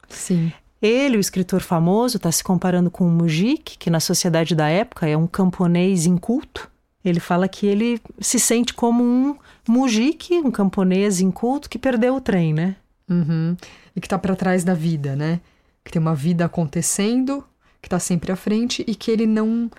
Sim. 0.09 0.51
Ele, 0.81 1.17
o 1.17 1.19
escritor 1.19 1.61
famoso, 1.61 2.17
está 2.17 2.31
se 2.31 2.43
comparando 2.43 2.89
com 2.89 3.05
o 3.05 3.11
Mujik, 3.11 3.77
que 3.77 3.89
na 3.89 3.99
sociedade 3.99 4.55
da 4.55 4.69
época 4.69 5.07
é 5.07 5.17
um 5.17 5.27
camponês 5.27 6.05
inculto. 6.05 6.69
Ele 7.03 7.19
fala 7.19 7.47
que 7.47 7.65
ele 7.65 8.01
se 8.19 8.39
sente 8.39 8.73
como 8.73 9.03
um 9.03 9.35
Mujik, 9.67 10.35
um 10.35 10.51
camponês 10.51 11.19
inculto 11.19 11.69
que 11.69 11.77
perdeu 11.77 12.15
o 12.15 12.21
trem, 12.21 12.53
né? 12.53 12.75
Uhum. 13.09 13.57
E 13.95 13.99
que 13.99 14.07
está 14.07 14.17
para 14.17 14.35
trás 14.35 14.63
da 14.63 14.73
vida, 14.73 15.15
né? 15.15 15.41
Que 15.83 15.91
tem 15.91 16.01
uma 16.01 16.15
vida 16.15 16.45
acontecendo, 16.45 17.43
que 17.81 17.87
está 17.87 17.99
sempre 17.99 18.31
à 18.31 18.35
frente 18.35 18.83
e 18.87 18.95
que 18.95 19.11
ele 19.11 19.25
não, 19.25 19.69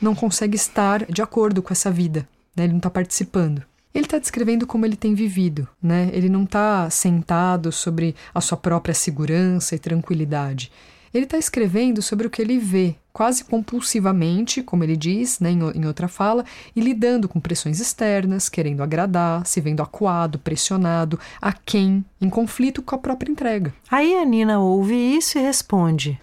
não 0.00 0.14
consegue 0.14 0.56
estar 0.56 1.04
de 1.06 1.22
acordo 1.22 1.62
com 1.62 1.72
essa 1.72 1.90
vida, 1.90 2.28
né? 2.56 2.64
Ele 2.64 2.72
não 2.72 2.78
está 2.78 2.90
participando. 2.90 3.62
Ele 3.94 4.06
está 4.06 4.18
descrevendo 4.18 4.66
como 4.66 4.84
ele 4.84 4.96
tem 4.96 5.14
vivido, 5.14 5.68
né? 5.80 6.10
Ele 6.12 6.28
não 6.28 6.42
está 6.42 6.90
sentado 6.90 7.70
sobre 7.70 8.16
a 8.34 8.40
sua 8.40 8.58
própria 8.58 8.92
segurança 8.92 9.76
e 9.76 9.78
tranquilidade. 9.78 10.72
Ele 11.14 11.26
está 11.26 11.38
escrevendo 11.38 12.02
sobre 12.02 12.26
o 12.26 12.30
que 12.30 12.42
ele 12.42 12.58
vê, 12.58 12.96
quase 13.12 13.44
compulsivamente, 13.44 14.64
como 14.64 14.82
ele 14.82 14.96
diz 14.96 15.38
né, 15.38 15.52
em, 15.52 15.60
em 15.76 15.86
outra 15.86 16.08
fala, 16.08 16.44
e 16.74 16.80
lidando 16.80 17.28
com 17.28 17.38
pressões 17.38 17.78
externas, 17.78 18.48
querendo 18.48 18.82
agradar, 18.82 19.46
se 19.46 19.60
vendo 19.60 19.80
acuado, 19.80 20.40
pressionado, 20.40 21.16
a 21.40 21.52
quem, 21.52 22.04
em 22.20 22.28
conflito 22.28 22.82
com 22.82 22.96
a 22.96 22.98
própria 22.98 23.30
entrega. 23.30 23.72
Aí 23.88 24.12
a 24.16 24.24
Nina 24.24 24.58
ouve 24.58 24.96
isso 24.96 25.38
e 25.38 25.40
responde: 25.40 26.20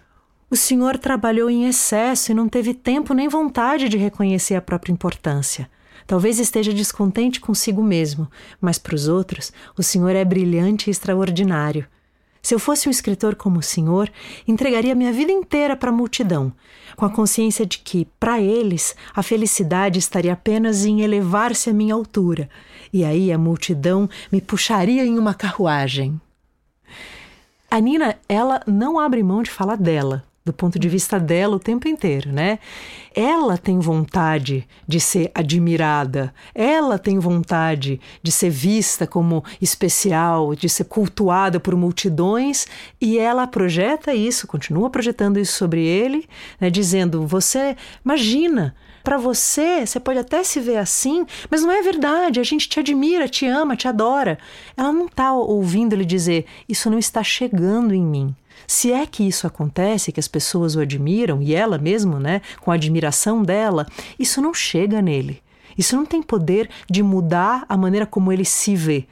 O 0.50 0.58
senhor 0.58 0.98
trabalhou 0.98 1.50
em 1.50 1.68
excesso 1.68 2.34
e 2.34 2.36
não 2.36 2.50
teve 2.50 2.74
tempo 2.74 3.14
nem 3.14 3.30
vontade 3.30 3.88
de 3.88 3.96
reconhecer 3.96 4.56
a 4.56 4.62
própria 4.62 4.92
importância. 4.92 5.70
Talvez 6.12 6.40
esteja 6.40 6.74
descontente 6.74 7.40
consigo 7.40 7.82
mesmo, 7.82 8.30
mas 8.60 8.78
para 8.78 8.96
os 8.96 9.08
outros, 9.08 9.54
o 9.78 9.82
senhor 9.82 10.14
é 10.14 10.26
brilhante 10.26 10.90
e 10.90 10.92
extraordinário. 10.92 11.88
Se 12.42 12.54
eu 12.54 12.60
fosse 12.60 12.90
um 12.90 12.92
escritor 12.92 13.34
como 13.34 13.60
o 13.60 13.64
senhor, 13.64 14.12
entregaria 14.46 14.94
minha 14.94 15.14
vida 15.14 15.32
inteira 15.32 15.74
para 15.74 15.90
a 15.90 15.94
multidão, 15.94 16.52
com 16.98 17.06
a 17.06 17.10
consciência 17.10 17.66
de 17.66 17.78
que, 17.78 18.10
para 18.20 18.42
eles, 18.42 18.94
a 19.16 19.24
felicidade 19.24 20.00
estaria 20.00 20.34
apenas 20.34 20.84
em 20.84 21.00
elevar-se 21.00 21.70
à 21.70 21.74
minha 21.74 21.94
altura, 21.94 22.50
e 22.92 23.06
aí 23.06 23.32
a 23.32 23.38
multidão 23.38 24.10
me 24.30 24.42
puxaria 24.42 25.06
em 25.06 25.18
uma 25.18 25.34
carruagem. 25.34 26.20
A 27.70 27.80
Nina, 27.80 28.18
ela 28.28 28.62
não 28.68 29.00
abre 29.00 29.24
mão 29.24 29.42
de 29.42 29.50
falar 29.50 29.78
dela, 29.78 30.26
do 30.44 30.52
ponto 30.52 30.80
de 30.80 30.90
vista 30.90 31.20
dela 31.20 31.56
o 31.56 31.60
tempo 31.60 31.88
inteiro, 31.88 32.32
né? 32.32 32.58
Ela 33.14 33.58
tem 33.58 33.78
vontade 33.80 34.68
de 34.88 35.00
ser 35.00 35.30
admirada, 35.36 36.34
ela 36.56 36.98
tem 36.98 37.20
vontade 37.20 38.02
de 38.24 38.32
ser 38.32 38.50
vista 38.50 39.06
como 39.06 39.44
especial, 39.62 40.56
de 40.56 40.68
ser 40.68 40.86
cultuada 40.86 41.60
por 41.60 41.76
multidões, 41.76 42.66
e 43.00 43.20
ela 43.20 43.46
projeta 43.46 44.14
isso, 44.14 44.48
continua 44.48 44.90
projetando 44.90 45.40
isso 45.40 45.54
sobre 45.54 45.86
ele, 45.86 46.28
né, 46.60 46.70
dizendo: 46.72 47.28
Você 47.28 47.76
imagina, 48.04 48.76
para 49.04 49.18
você, 49.18 49.86
você 49.86 50.00
pode 50.00 50.20
até 50.20 50.44
se 50.44 50.60
ver 50.60 50.78
assim, 50.78 51.26
mas 51.50 51.62
não 51.62 51.72
é 51.72 51.82
verdade. 51.82 52.40
A 52.40 52.44
gente 52.44 52.68
te 52.68 52.80
admira, 52.80 53.28
te 53.28 53.46
ama, 53.46 53.76
te 53.76 53.88
adora. 53.88 54.38
Ela 54.76 54.92
não 54.92 55.06
está 55.06 55.34
ouvindo 55.34 55.94
ele 55.94 56.06
dizer: 56.06 56.46
Isso 56.68 56.90
não 56.90 56.98
está 56.98 57.24
chegando 57.24 57.94
em 57.94 58.04
mim. 58.04 58.36
Se 58.74 58.90
é 58.90 59.06
que 59.06 59.28
isso 59.28 59.46
acontece, 59.46 60.14
que 60.14 60.20
as 60.22 60.30
pessoas 60.30 60.78
o 60.78 60.80
admiram, 60.80 61.42
e 61.42 61.54
ela 61.54 61.78
mesmo, 61.78 62.18
né, 62.18 62.42
com 62.62 62.72
a 62.72 62.76
admiração 62.76 63.44
dela, 63.44 63.86
isso 64.18 64.42
não 64.42 64.54
chega 64.54 65.02
nele. 65.02 65.44
Isso 65.78 65.94
não 65.94 66.06
tem 66.06 66.24
poder 66.24 66.70
de 66.90 67.04
mudar 67.04 67.66
a 67.68 67.76
maneira 67.76 68.06
como 68.06 68.32
ele 68.32 68.46
se 68.46 68.74
vê. 68.74 69.06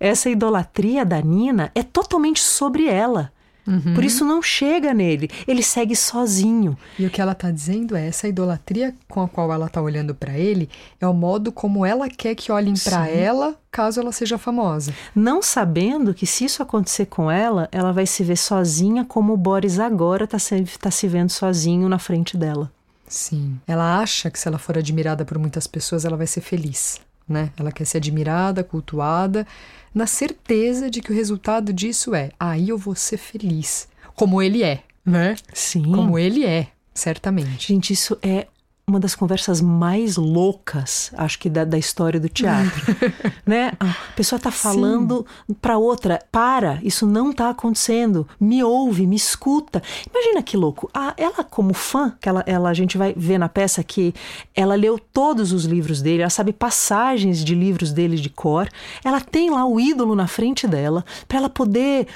Essa 0.00 0.28
idolatria 0.28 1.04
da 1.04 1.20
Nina 1.20 1.70
é 1.76 1.82
totalmente 1.84 2.40
sobre 2.40 2.88
ela. 2.88 3.32
Uhum. 3.66 3.94
Por 3.94 4.04
isso 4.04 4.24
não 4.24 4.42
chega 4.42 4.92
nele, 4.92 5.30
ele 5.46 5.62
segue 5.62 5.96
sozinho. 5.96 6.76
E 6.98 7.06
o 7.06 7.10
que 7.10 7.20
ela 7.20 7.32
está 7.32 7.50
dizendo 7.50 7.96
é 7.96 8.06
essa 8.06 8.28
idolatria 8.28 8.94
com 9.08 9.22
a 9.22 9.28
qual 9.28 9.52
ela 9.52 9.66
está 9.66 9.80
olhando 9.80 10.14
para 10.14 10.36
ele 10.36 10.68
é 11.00 11.06
o 11.06 11.14
modo 11.14 11.50
como 11.50 11.84
ela 11.84 12.08
quer 12.08 12.34
que 12.34 12.52
olhem 12.52 12.74
para 12.82 13.08
ela 13.08 13.56
caso 13.70 14.00
ela 14.00 14.12
seja 14.12 14.38
famosa. 14.38 14.94
Não 15.14 15.42
sabendo 15.42 16.14
que 16.14 16.26
se 16.26 16.44
isso 16.44 16.62
acontecer 16.62 17.06
com 17.06 17.30
ela, 17.30 17.68
ela 17.72 17.92
vai 17.92 18.06
se 18.06 18.22
ver 18.22 18.36
sozinha 18.36 19.04
como 19.04 19.32
o 19.32 19.36
Boris 19.36 19.80
agora 19.80 20.24
está 20.24 20.38
se, 20.38 20.62
tá 20.78 20.90
se 20.90 21.08
vendo 21.08 21.30
sozinho 21.30 21.88
na 21.88 21.98
frente 21.98 22.36
dela. 22.36 22.70
Sim. 23.08 23.60
Ela 23.66 23.98
acha 23.98 24.30
que 24.30 24.38
se 24.38 24.46
ela 24.46 24.58
for 24.58 24.78
admirada 24.78 25.24
por 25.24 25.38
muitas 25.38 25.66
pessoas, 25.66 26.04
ela 26.04 26.16
vai 26.16 26.26
ser 26.26 26.40
feliz. 26.40 27.00
Né? 27.28 27.50
Ela 27.56 27.72
quer 27.72 27.84
ser 27.84 27.98
admirada, 27.98 28.62
cultuada, 28.62 29.46
na 29.94 30.06
certeza 30.06 30.90
de 30.90 31.00
que 31.00 31.10
o 31.10 31.14
resultado 31.14 31.72
disso 31.72 32.14
é 32.14 32.30
aí 32.38 32.68
eu 32.68 32.76
vou 32.76 32.94
ser 32.94 33.16
feliz, 33.16 33.88
como 34.14 34.42
ele 34.42 34.62
é, 34.62 34.82
né? 35.04 35.36
Sim. 35.52 35.92
Como 35.92 36.18
ele 36.18 36.44
é, 36.44 36.68
certamente. 36.92 37.68
Gente, 37.68 37.92
isso 37.92 38.18
é 38.22 38.46
uma 38.86 39.00
das 39.00 39.14
conversas 39.14 39.62
mais 39.62 40.16
loucas, 40.16 41.10
acho 41.16 41.38
que 41.38 41.48
da, 41.48 41.64
da 41.64 41.78
história 41.78 42.20
do 42.20 42.28
teatro, 42.28 42.82
né? 43.46 43.72
A 43.80 43.94
pessoa 44.14 44.36
está 44.36 44.50
falando 44.50 45.26
para 45.60 45.78
outra, 45.78 46.22
para, 46.30 46.78
isso 46.82 47.06
não 47.06 47.30
está 47.30 47.48
acontecendo, 47.48 48.28
me 48.38 48.62
ouve, 48.62 49.06
me 49.06 49.16
escuta. 49.16 49.82
Imagina 50.10 50.42
que 50.42 50.56
louco. 50.56 50.90
Ah, 50.92 51.14
ela 51.16 51.42
como 51.42 51.72
fã, 51.72 52.14
que 52.20 52.28
ela, 52.28 52.44
ela 52.46 52.68
a 52.68 52.74
gente 52.74 52.98
vai 52.98 53.14
ver 53.16 53.38
na 53.38 53.48
peça 53.48 53.82
que 53.82 54.14
ela 54.54 54.74
leu 54.74 54.98
todos 54.98 55.50
os 55.52 55.64
livros 55.64 56.02
dele, 56.02 56.20
ela 56.20 56.30
sabe 56.30 56.52
passagens 56.52 57.42
de 57.42 57.54
livros 57.54 57.90
dele 57.90 58.16
de 58.16 58.28
cor, 58.28 58.68
ela 59.02 59.20
tem 59.20 59.48
lá 59.48 59.64
o 59.64 59.80
ídolo 59.80 60.14
na 60.14 60.26
frente 60.26 60.68
dela 60.68 61.04
para 61.26 61.38
ela 61.38 61.48
poder 61.48 62.06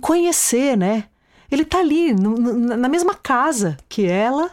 conhecer, 0.00 0.74
né? 0.74 1.04
Ele 1.50 1.62
está 1.62 1.78
ali 1.78 2.14
no, 2.14 2.36
na 2.76 2.88
mesma 2.88 3.14
casa 3.14 3.76
que 3.88 4.06
ela 4.06 4.50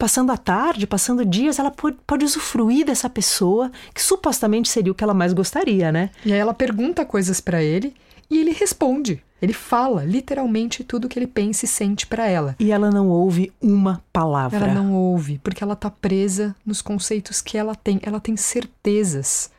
passando 0.00 0.32
a 0.32 0.36
tarde, 0.38 0.86
passando 0.86 1.26
dias, 1.26 1.58
ela 1.58 1.70
pode, 1.70 1.98
pode 2.06 2.24
usufruir 2.24 2.86
dessa 2.86 3.10
pessoa 3.10 3.70
que 3.94 4.02
supostamente 4.02 4.70
seria 4.70 4.90
o 4.90 4.94
que 4.94 5.04
ela 5.04 5.12
mais 5.12 5.34
gostaria, 5.34 5.92
né? 5.92 6.08
E 6.24 6.32
aí 6.32 6.38
ela 6.38 6.54
pergunta 6.54 7.04
coisas 7.04 7.38
para 7.38 7.62
ele 7.62 7.94
E 8.30 8.38
ele 8.38 8.52
responde. 8.52 9.22
Ele 9.42 9.52
fala 9.52 10.04
literalmente 10.04 10.84
tudo 10.84 11.08
que 11.08 11.18
ele 11.18 11.26
pensa 11.26 11.64
e 11.64 11.68
sente 11.68 12.06
para 12.06 12.28
ela. 12.28 12.54
E 12.60 12.70
ela 12.70 12.90
não 12.90 13.08
ouve 13.08 13.52
uma 13.60 14.02
palavra. 14.12 14.58
Ela 14.58 14.74
não 14.74 14.94
ouve, 14.94 15.40
porque 15.42 15.64
ela 15.64 15.74
tá 15.74 15.90
presa 15.90 16.54
nos 16.64 16.80
conceitos 16.80 17.40
que 17.40 17.58
ela 17.58 17.74
tem. 17.74 17.98
Ela 18.02 18.20
tem 18.20 18.36
certezas 18.36 19.50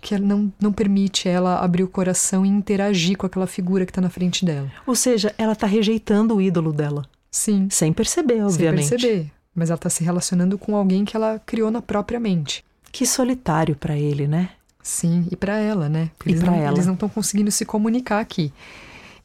que 0.00 0.14
ela 0.14 0.24
não, 0.24 0.52
não 0.60 0.72
permite 0.72 1.28
ela 1.28 1.58
abrir 1.60 1.82
o 1.82 1.88
coração 1.88 2.46
e 2.46 2.48
interagir 2.48 3.16
com 3.16 3.26
aquela 3.26 3.46
figura 3.46 3.84
que 3.84 3.92
tá 3.92 4.00
na 4.00 4.10
frente 4.10 4.44
dela. 4.44 4.70
Ou 4.86 4.94
seja, 4.94 5.34
ela 5.36 5.56
tá 5.56 5.66
rejeitando 5.66 6.36
o 6.36 6.40
ídolo 6.40 6.72
dela. 6.72 7.04
Sim. 7.30 7.68
Sem 7.70 7.92
perceber, 7.92 8.42
obviamente. 8.42 8.86
Sem 8.86 8.98
perceber. 8.98 9.35
Mas 9.56 9.70
ela 9.70 9.78
tá 9.78 9.88
se 9.88 10.04
relacionando 10.04 10.58
com 10.58 10.76
alguém 10.76 11.04
que 11.04 11.16
ela 11.16 11.40
criou 11.44 11.70
na 11.70 11.80
própria 11.80 12.20
mente. 12.20 12.62
Que 12.92 13.06
solitário 13.06 13.74
para 13.74 13.96
ele, 13.96 14.28
né? 14.28 14.50
Sim, 14.82 15.26
e 15.32 15.34
para 15.34 15.58
ela, 15.58 15.88
né? 15.88 16.10
E 16.24 16.36
para 16.36 16.54
ela. 16.54 16.76
Eles 16.76 16.86
não 16.86 16.94
estão 16.94 17.08
conseguindo 17.08 17.50
se 17.50 17.64
comunicar 17.64 18.20
aqui. 18.20 18.52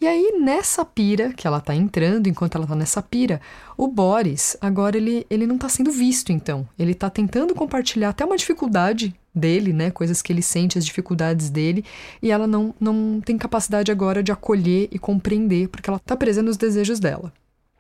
E 0.02 0.08
aí, 0.08 0.40
nessa 0.42 0.84
pira 0.84 1.32
que 1.32 1.46
ela 1.46 1.62
tá 1.62 1.76
entrando, 1.76 2.26
enquanto 2.26 2.56
ela 2.56 2.66
tá 2.66 2.76
nessa 2.76 3.04
pira, 3.04 3.40
o 3.78 3.88
Boris, 3.88 4.58
agora 4.60 4.98
ele, 4.98 5.28
ele 5.30 5.46
não 5.46 5.60
tá 5.60 5.70
sendo 5.70 5.92
visto, 5.92 6.32
então. 6.32 6.68
Ele 6.80 6.96
tá 6.96 7.08
tentando 7.08 7.54
compartilhar 7.54 8.10
até 8.10 8.26
uma 8.26 8.36
dificuldade 8.36 9.14
dele, 9.34 9.72
né? 9.72 9.92
Coisas 9.92 10.20
que 10.20 10.34
ele 10.34 10.42
sente, 10.42 10.76
as 10.76 10.86
dificuldades 10.86 11.52
dele, 11.52 11.86
e 12.20 12.32
ela 12.32 12.48
não, 12.48 12.74
não 12.80 13.22
tem 13.22 13.38
capacidade 13.38 13.92
agora 13.92 14.24
de 14.24 14.32
acolher 14.32 14.90
e 14.92 14.98
compreender, 14.98 15.68
porque 15.70 15.88
ela 15.88 16.00
tá 16.00 16.16
presa 16.16 16.42
nos 16.42 16.58
desejos 16.58 17.00
dela. 17.00 17.32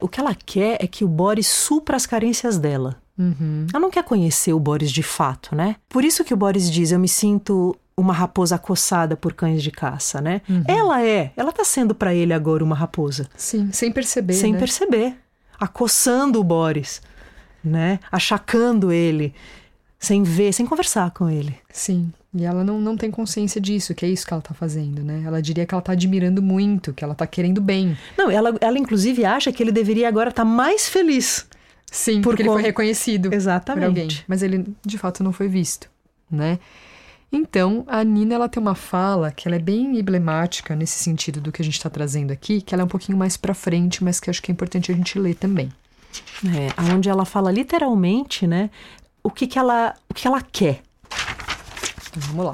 O 0.01 0.07
que 0.07 0.19
ela 0.19 0.35
quer 0.35 0.77
é 0.81 0.87
que 0.87 1.03
o 1.05 1.07
Boris 1.07 1.47
supra 1.47 1.95
as 1.95 2.05
carências 2.05 2.57
dela. 2.57 2.97
Uhum. 3.17 3.67
Ela 3.71 3.79
não 3.79 3.91
quer 3.91 4.03
conhecer 4.03 4.53
o 4.53 4.59
Boris 4.59 4.91
de 4.91 5.03
fato, 5.03 5.55
né? 5.55 5.75
Por 5.87 6.03
isso 6.03 6.23
que 6.23 6.33
o 6.33 6.37
Boris 6.37 6.69
diz: 6.69 6.91
Eu 6.91 6.99
me 6.99 7.07
sinto 7.07 7.75
uma 7.95 8.13
raposa 8.13 8.55
acossada 8.55 9.15
por 9.15 9.33
cães 9.33 9.61
de 9.61 9.71
caça, 9.71 10.19
né? 10.19 10.41
Uhum. 10.49 10.63
Ela 10.67 11.03
é, 11.03 11.31
ela 11.37 11.51
tá 11.51 11.63
sendo 11.63 11.93
para 11.93 12.13
ele 12.13 12.33
agora 12.33 12.63
uma 12.63 12.75
raposa. 12.75 13.29
Sim, 13.35 13.71
sem 13.71 13.91
perceber. 13.91 14.33
Sem 14.33 14.53
né? 14.53 14.59
perceber. 14.59 15.15
Acossando 15.59 16.39
o 16.39 16.43
Boris, 16.43 17.01
né? 17.63 17.99
Achacando 18.11 18.91
ele, 18.91 19.33
sem 19.99 20.23
ver, 20.23 20.51
sem 20.53 20.65
conversar 20.65 21.11
com 21.11 21.29
ele. 21.29 21.55
Sim. 21.71 22.11
E 22.33 22.45
ela 22.45 22.63
não, 22.63 22.79
não 22.79 22.95
tem 22.95 23.11
consciência 23.11 23.59
disso, 23.59 23.93
que 23.93 24.05
é 24.05 24.09
isso 24.09 24.25
que 24.25 24.33
ela 24.33 24.41
tá 24.41 24.53
fazendo, 24.53 25.03
né? 25.03 25.21
Ela 25.25 25.41
diria 25.41 25.65
que 25.65 25.73
ela 25.73 25.81
tá 25.81 25.91
admirando 25.91 26.41
muito, 26.41 26.93
que 26.93 27.03
ela 27.03 27.13
tá 27.13 27.27
querendo 27.27 27.59
bem. 27.59 27.97
Não, 28.17 28.31
ela, 28.31 28.55
ela 28.61 28.79
inclusive 28.79 29.25
acha 29.25 29.51
que 29.51 29.61
ele 29.61 29.71
deveria 29.71 30.07
agora 30.07 30.29
estar 30.29 30.43
tá 30.43 30.49
mais 30.49 30.87
feliz. 30.87 31.45
Sim, 31.91 32.21
porque 32.21 32.41
ele 32.41 32.49
foi 32.49 32.61
reconhecido 32.61 33.33
Exatamente. 33.33 33.81
por 33.81 33.87
alguém. 33.87 34.07
Mas 34.25 34.41
ele, 34.41 34.65
de 34.83 34.97
fato, 34.97 35.21
não 35.23 35.33
foi 35.33 35.49
visto, 35.49 35.89
né? 36.29 36.57
Então, 37.29 37.83
a 37.87 38.03
Nina 38.03 38.35
ela 38.35 38.49
tem 38.49 38.61
uma 38.61 38.75
fala 38.75 39.31
que 39.31 39.47
ela 39.47 39.55
é 39.55 39.59
bem 39.59 39.97
emblemática 39.97 40.75
nesse 40.75 40.99
sentido 40.99 41.41
do 41.41 41.51
que 41.51 41.61
a 41.61 41.65
gente 41.65 41.75
está 41.75 41.89
trazendo 41.89 42.31
aqui, 42.31 42.61
que 42.61 42.73
ela 42.73 42.83
é 42.83 42.85
um 42.85 42.89
pouquinho 42.89 43.17
mais 43.17 43.35
para 43.35 43.53
frente, 43.53 44.03
mas 44.03 44.19
que 44.19 44.29
acho 44.29 44.41
que 44.41 44.51
é 44.51 44.53
importante 44.53 44.91
a 44.91 44.95
gente 44.95 45.17
ler 45.19 45.35
também. 45.35 45.71
É, 46.45 46.93
onde 46.93 47.07
ela 47.07 47.23
fala 47.23 47.51
literalmente, 47.51 48.45
né, 48.45 48.69
o 49.23 49.29
que, 49.29 49.47
que 49.47 49.57
ela, 49.57 49.95
o 50.09 50.13
que 50.13 50.27
ela 50.27 50.41
quer. 50.41 50.81
Então, 52.11 52.21
vamos 52.27 52.45
lá. 52.45 52.53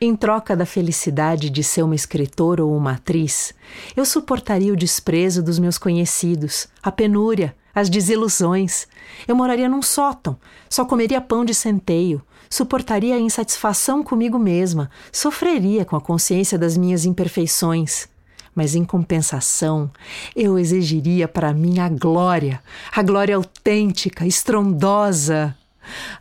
Em 0.00 0.16
troca 0.16 0.56
da 0.56 0.64
felicidade 0.64 1.50
de 1.50 1.62
ser 1.62 1.82
uma 1.82 1.94
escritora 1.94 2.64
ou 2.64 2.74
uma 2.76 2.92
atriz, 2.92 3.52
eu 3.94 4.04
suportaria 4.04 4.72
o 4.72 4.76
desprezo 4.76 5.42
dos 5.42 5.58
meus 5.58 5.76
conhecidos, 5.76 6.68
a 6.82 6.90
penúria, 6.90 7.54
as 7.74 7.88
desilusões. 7.88 8.88
Eu 9.28 9.36
moraria 9.36 9.68
num 9.68 9.82
sótão, 9.82 10.36
só 10.68 10.84
comeria 10.84 11.20
pão 11.20 11.44
de 11.44 11.54
centeio, 11.54 12.22
suportaria 12.48 13.14
a 13.14 13.20
insatisfação 13.20 14.02
comigo 14.02 14.38
mesma, 14.38 14.90
sofreria 15.12 15.84
com 15.84 15.96
a 15.96 16.00
consciência 16.00 16.58
das 16.58 16.76
minhas 16.76 17.04
imperfeições. 17.04 18.08
Mas 18.54 18.74
em 18.74 18.84
compensação, 18.84 19.90
eu 20.34 20.58
exigiria 20.58 21.28
para 21.28 21.52
mim 21.52 21.78
a 21.78 21.88
glória, 21.88 22.60
a 22.90 23.02
glória 23.02 23.36
autêntica, 23.36 24.26
estrondosa. 24.26 25.56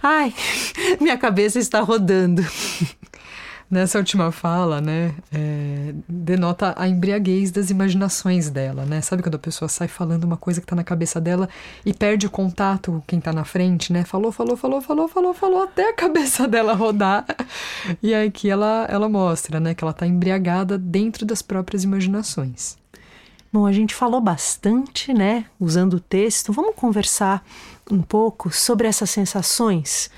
Ai, 0.01 0.33
minha 0.99 1.17
cabeça 1.17 1.59
está 1.59 1.81
rodando. 1.81 2.43
Nessa 3.71 3.99
última 3.99 4.31
fala, 4.31 4.81
né, 4.81 5.13
é, 5.31 5.93
denota 6.07 6.73
a 6.75 6.87
embriaguez 6.87 7.51
das 7.51 7.69
imaginações 7.69 8.49
dela, 8.49 8.83
né? 8.83 8.99
Sabe 8.99 9.21
quando 9.21 9.35
a 9.35 9.39
pessoa 9.39 9.69
sai 9.69 9.87
falando 9.87 10.23
uma 10.23 10.37
coisa 10.37 10.59
que 10.59 10.65
tá 10.65 10.75
na 10.75 10.83
cabeça 10.83 11.21
dela 11.21 11.47
e 11.85 11.93
perde 11.93 12.25
o 12.25 12.31
contato 12.31 12.93
com 12.93 13.01
quem 13.01 13.21
tá 13.21 13.31
na 13.31 13.43
frente, 13.43 13.93
né? 13.93 14.03
Falou, 14.03 14.31
falou, 14.31 14.57
falou, 14.57 14.81
falou, 14.81 15.07
falou, 15.07 15.33
falou 15.35 15.61
até 15.61 15.87
a 15.87 15.93
cabeça 15.93 16.47
dela 16.49 16.73
rodar. 16.73 17.23
E 18.01 18.11
aí 18.11 18.31
que 18.31 18.49
ela, 18.49 18.87
ela 18.89 19.07
mostra, 19.07 19.59
né, 19.59 19.75
que 19.75 19.83
ela 19.83 19.93
tá 19.93 20.07
embriagada 20.07 20.75
dentro 20.75 21.23
das 21.23 21.43
próprias 21.43 21.83
imaginações. 21.83 22.75
Bom, 23.51 23.65
a 23.65 23.71
gente 23.71 23.95
falou 23.95 24.21
bastante, 24.21 25.13
né, 25.13 25.45
usando 25.59 25.95
o 25.95 25.99
texto. 25.99 26.53
Vamos 26.53 26.75
conversar 26.75 27.43
um 27.89 28.01
pouco 28.01 28.51
sobre 28.51 28.87
essas 28.87 29.09
sensações 29.09 30.09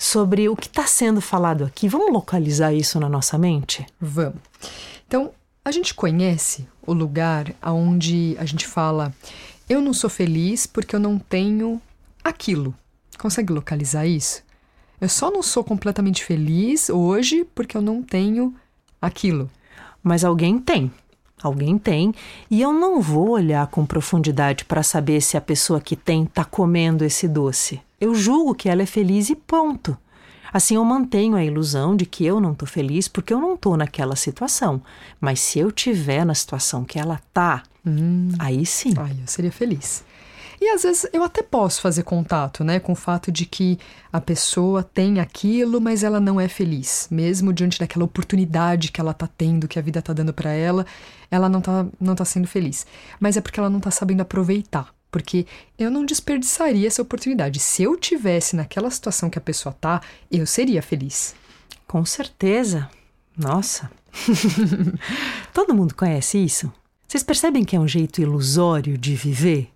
sobre 0.00 0.48
o 0.48 0.56
que 0.56 0.66
está 0.66 0.86
sendo 0.86 1.20
falado 1.20 1.62
aqui. 1.62 1.86
Vamos 1.86 2.10
localizar 2.10 2.72
isso 2.72 2.98
na 2.98 3.06
nossa 3.06 3.36
mente? 3.36 3.84
Vamos. 4.00 4.40
Então, 5.06 5.30
a 5.62 5.70
gente 5.70 5.92
conhece 5.92 6.66
o 6.86 6.94
lugar 6.94 7.52
onde 7.62 8.34
a 8.38 8.46
gente 8.46 8.66
fala: 8.66 9.14
eu 9.68 9.82
não 9.82 9.92
sou 9.92 10.08
feliz 10.08 10.66
porque 10.66 10.96
eu 10.96 11.00
não 11.00 11.18
tenho 11.18 11.80
aquilo. 12.24 12.74
Consegue 13.18 13.52
localizar 13.52 14.06
isso? 14.06 14.42
Eu 14.98 15.08
só 15.08 15.30
não 15.30 15.42
sou 15.42 15.62
completamente 15.62 16.24
feliz 16.24 16.88
hoje 16.88 17.46
porque 17.54 17.76
eu 17.76 17.82
não 17.82 18.02
tenho 18.02 18.54
aquilo. 19.02 19.50
Mas 20.02 20.24
alguém 20.24 20.58
tem. 20.58 20.90
Alguém 21.42 21.78
tem, 21.78 22.14
e 22.50 22.60
eu 22.60 22.72
não 22.72 23.00
vou 23.00 23.30
olhar 23.30 23.66
com 23.68 23.86
profundidade 23.86 24.64
para 24.64 24.82
saber 24.82 25.20
se 25.20 25.36
a 25.36 25.40
pessoa 25.40 25.80
que 25.80 25.96
tem 25.96 26.24
está 26.24 26.44
comendo 26.44 27.04
esse 27.04 27.26
doce. 27.26 27.80
Eu 28.00 28.14
julgo 28.14 28.54
que 28.54 28.68
ela 28.68 28.82
é 28.82 28.86
feliz 28.86 29.30
e 29.30 29.34
ponto. 29.34 29.96
Assim 30.52 30.74
eu 30.74 30.84
mantenho 30.84 31.36
a 31.36 31.44
ilusão 31.44 31.94
de 31.94 32.04
que 32.04 32.24
eu 32.24 32.40
não 32.40 32.52
estou 32.52 32.66
feliz 32.66 33.06
porque 33.06 33.32
eu 33.32 33.40
não 33.40 33.54
estou 33.54 33.76
naquela 33.76 34.16
situação. 34.16 34.82
Mas 35.20 35.40
se 35.40 35.58
eu 35.58 35.70
tiver 35.70 36.24
na 36.24 36.34
situação 36.34 36.84
que 36.84 36.98
ela 36.98 37.20
tá, 37.32 37.62
hum, 37.86 38.32
aí 38.38 38.66
sim. 38.66 38.92
Aí 38.98 39.20
eu 39.20 39.26
seria 39.26 39.52
feliz. 39.52 40.04
E 40.60 40.68
às 40.68 40.82
vezes 40.82 41.06
eu 41.12 41.22
até 41.22 41.42
posso 41.42 41.80
fazer 41.80 42.02
contato, 42.02 42.62
né, 42.62 42.78
com 42.78 42.92
o 42.92 42.96
fato 42.96 43.32
de 43.32 43.46
que 43.46 43.78
a 44.12 44.20
pessoa 44.20 44.82
tem 44.82 45.18
aquilo, 45.18 45.80
mas 45.80 46.04
ela 46.04 46.20
não 46.20 46.38
é 46.38 46.48
feliz, 46.48 47.08
mesmo 47.10 47.50
diante 47.50 47.78
daquela 47.78 48.04
oportunidade 48.04 48.92
que 48.92 49.00
ela 49.00 49.14
tá 49.14 49.26
tendo, 49.26 49.66
que 49.66 49.78
a 49.78 49.82
vida 49.82 50.02
tá 50.02 50.12
dando 50.12 50.34
para 50.34 50.50
ela, 50.50 50.84
ela 51.30 51.48
não 51.48 51.62
tá 51.62 51.86
não 51.98 52.14
tá 52.14 52.26
sendo 52.26 52.46
feliz. 52.46 52.86
Mas 53.18 53.38
é 53.38 53.40
porque 53.40 53.58
ela 53.58 53.70
não 53.70 53.80
tá 53.80 53.90
sabendo 53.90 54.20
aproveitar. 54.20 54.94
Porque 55.10 55.44
eu 55.76 55.90
não 55.90 56.04
desperdiçaria 56.04 56.86
essa 56.86 57.02
oportunidade. 57.02 57.58
Se 57.58 57.82
eu 57.82 57.96
tivesse 57.96 58.54
naquela 58.54 58.90
situação 58.90 59.28
que 59.28 59.38
a 59.38 59.40
pessoa 59.40 59.74
tá, 59.80 60.00
eu 60.30 60.46
seria 60.46 60.80
feliz. 60.82 61.34
Com 61.86 62.04
certeza. 62.04 62.88
Nossa. 63.36 63.90
Todo 65.52 65.74
mundo 65.74 65.94
conhece 65.96 66.38
isso? 66.38 66.72
Vocês 67.08 67.24
percebem 67.24 67.64
que 67.64 67.74
é 67.74 67.80
um 67.80 67.88
jeito 67.88 68.20
ilusório 68.20 68.96
de 68.96 69.16
viver? 69.16 69.72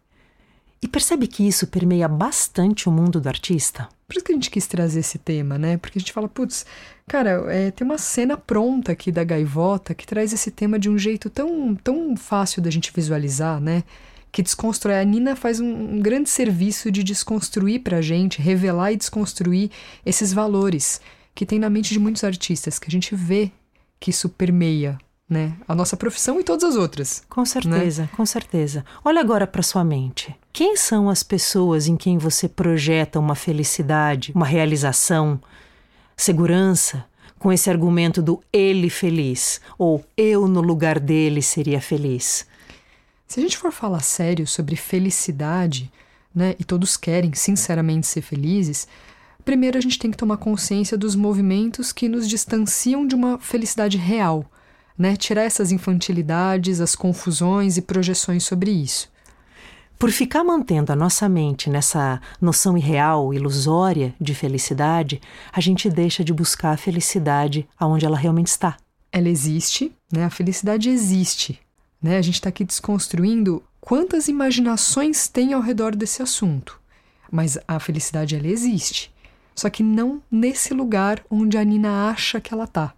E 0.85 0.87
percebe 0.87 1.27
que 1.27 1.49
isso 1.49 1.67
permeia 1.67 2.07
bastante 2.07 2.91
o 2.91 2.93
mundo 2.93 3.19
do 3.19 3.27
artista? 3.27 3.89
Por 4.07 4.17
isso 4.17 4.23
que 4.23 4.33
a 4.33 4.35
gente 4.35 4.51
quis 4.51 4.67
trazer 4.67 5.01
esse 5.01 5.17
tema, 5.17 5.57
né? 5.57 5.79
Porque 5.79 5.99
a 5.99 6.01
gente 6.01 6.13
fala, 6.13 6.29
putz, 6.29 6.67
cara, 7.09 7.43
é, 7.49 7.71
tem 7.71 7.87
uma 7.87 7.97
cena 7.97 8.37
pronta 8.37 8.93
aqui 8.93 9.11
da 9.11 9.25
gaivota 9.25 9.95
que 9.95 10.07
traz 10.07 10.31
esse 10.35 10.51
tema 10.51 10.79
de 10.79 10.91
um 10.91 10.99
jeito 10.99 11.31
tão, 11.31 11.75
tão 11.75 12.15
fácil 12.19 12.61
da 12.61 12.69
gente 12.69 12.93
visualizar, 12.95 13.63
né? 13.63 13.83
Que 14.31 14.43
desconstrói. 14.43 15.01
A 15.01 15.05
Nina 15.05 15.35
faz 15.35 15.59
um, 15.59 15.95
um 15.95 16.01
grande 16.01 16.29
serviço 16.29 16.91
de 16.91 17.03
desconstruir 17.03 17.81
pra 17.81 18.03
gente, 18.03 18.43
revelar 18.43 18.93
e 18.93 18.97
desconstruir 18.99 19.71
esses 20.05 20.35
valores 20.35 21.01
que 21.35 21.47
tem 21.47 21.59
na 21.59 21.71
mente 21.71 21.95
de 21.95 21.99
muitos 21.99 22.25
artistas, 22.25 22.79
que 22.79 22.89
a 22.89 22.93
gente 22.93 23.15
vê 23.15 23.51
que 23.99 24.11
isso 24.11 24.29
permeia 24.29 24.99
né? 25.27 25.57
A 25.67 25.75
nossa 25.75 25.97
profissão 25.97 26.39
e 26.39 26.45
todas 26.45 26.63
as 26.63 26.77
outras. 26.77 27.25
Com 27.31 27.47
certeza, 27.47 28.03
né? 28.03 28.09
com 28.15 28.27
certeza. 28.27 28.85
Olha 29.03 29.23
agora 29.23 29.47
para 29.47 29.63
sua 29.63 29.83
mente. 29.83 30.37
Quem 30.55 30.77
são 30.77 31.11
as 31.11 31.25
pessoas 31.25 31.89
em 31.89 31.97
quem 31.97 32.17
você 32.17 32.49
projeta 32.49 33.19
uma 33.19 33.35
felicidade, 33.35 34.31
uma 34.33 34.47
realização, 34.47 35.41
segurança, 36.17 37.05
com 37.41 37.53
esse 37.53 37.69
argumento 37.69 38.23
do 38.23 38.41
ele 38.53 38.89
feliz 38.89 39.61
ou 39.77 40.05
eu 40.17 40.47
no 40.47 40.61
lugar 40.61 41.01
dele 41.01 41.43
seria 41.43 41.81
feliz? 41.81 42.47
Se 43.27 43.41
a 43.41 43.43
gente 43.43 43.59
for 43.59 43.73
falar 43.73 43.99
sério 43.99 44.47
sobre 44.47 44.77
felicidade, 44.77 45.93
né, 46.33 46.55
e 46.57 46.63
todos 46.63 46.97
querem 46.97 47.35
sinceramente 47.35 48.07
ser 48.07 48.23
felizes, 48.23 48.87
primeiro 49.45 49.77
a 49.77 49.81
gente 49.81 49.99
tem 49.99 50.13
que 50.13 50.17
tomar 50.17 50.37
consciência 50.37 50.97
dos 50.97 51.17
movimentos 51.17 51.93
que 51.93 52.09
nos 52.09 52.29
distanciam 52.29 53.05
de 53.05 53.17
uma 53.17 53.41
felicidade 53.41 53.99
real 53.99 54.49
né? 54.97 55.17
Tirar 55.17 55.43
essas 55.43 55.73
infantilidades, 55.73 56.81
as 56.81 56.95
confusões 56.95 57.77
e 57.77 57.83
projeções 57.83 58.45
sobre 58.45 58.71
isso. 58.71 59.13
Por 59.99 60.11
ficar 60.11 60.45
mantendo 60.45 60.93
a 60.93 60.97
nossa 60.97 61.29
mente 61.29 61.71
nessa 61.71 62.21
noção 62.41 62.77
irreal, 62.77 63.33
ilusória 63.33 64.15
de 64.21 64.35
felicidade, 64.35 65.21
a 65.53 65.61
gente 65.61 65.89
deixa 65.89 66.23
de 66.25 66.33
buscar 66.33 66.73
a 66.73 66.77
felicidade 66.77 67.67
aonde 67.79 68.05
ela 68.05 68.17
realmente 68.17 68.49
está. 68.49 68.77
ela 69.13 69.29
existe, 69.29 69.93
né? 70.13 70.25
A 70.25 70.31
felicidade 70.31 70.91
existe, 70.91 71.61
né? 72.03 72.19
A 72.19 72.23
gente 72.23 72.35
está 72.35 72.49
aqui 72.49 72.65
desconstruindo 72.65 73.63
quantas 73.81 74.27
imaginações 74.27 75.29
tem 75.29 75.53
ao 75.53 75.61
redor 75.61 75.95
desse 75.95 76.21
assunto. 76.21 76.81
Mas 77.31 77.57
a 77.67 77.79
felicidade 77.79 78.35
ela 78.35 78.49
existe. 78.49 79.13
Só 79.55 79.71
que 79.71 79.85
não 79.85 80.21
nesse 80.29 80.75
lugar 80.75 81.25
onde 81.31 81.57
a 81.57 81.65
Nina 81.65 82.11
acha 82.11 82.41
que 82.41 82.53
ela 82.53 82.67
tá, 82.67 82.93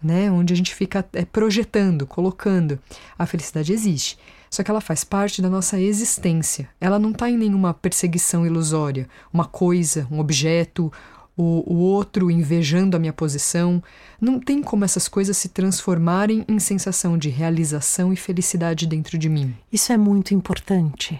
né? 0.00 0.30
Onde 0.30 0.54
a 0.54 0.56
gente 0.56 0.74
fica 0.74 1.04
é, 1.12 1.24
projetando, 1.24 2.06
colocando. 2.06 2.78
A 3.18 3.26
felicidade 3.26 3.72
existe. 3.72 4.16
Só 4.52 4.62
que 4.62 4.70
ela 4.70 4.82
faz 4.82 5.02
parte 5.02 5.40
da 5.40 5.48
nossa 5.48 5.80
existência. 5.80 6.68
Ela 6.78 6.98
não 6.98 7.12
está 7.12 7.30
em 7.30 7.38
nenhuma 7.38 7.72
perseguição 7.72 8.44
ilusória, 8.44 9.08
uma 9.32 9.46
coisa, 9.46 10.06
um 10.10 10.20
objeto, 10.20 10.92
o, 11.34 11.64
o 11.72 11.78
outro 11.78 12.30
invejando 12.30 12.94
a 12.94 13.00
minha 13.00 13.14
posição. 13.14 13.82
Não 14.20 14.38
tem 14.38 14.62
como 14.62 14.84
essas 14.84 15.08
coisas 15.08 15.38
se 15.38 15.48
transformarem 15.48 16.44
em 16.46 16.58
sensação 16.58 17.16
de 17.16 17.30
realização 17.30 18.12
e 18.12 18.16
felicidade 18.16 18.86
dentro 18.86 19.16
de 19.16 19.26
mim. 19.26 19.54
Isso 19.72 19.90
é 19.90 19.96
muito 19.96 20.34
importante, 20.34 21.18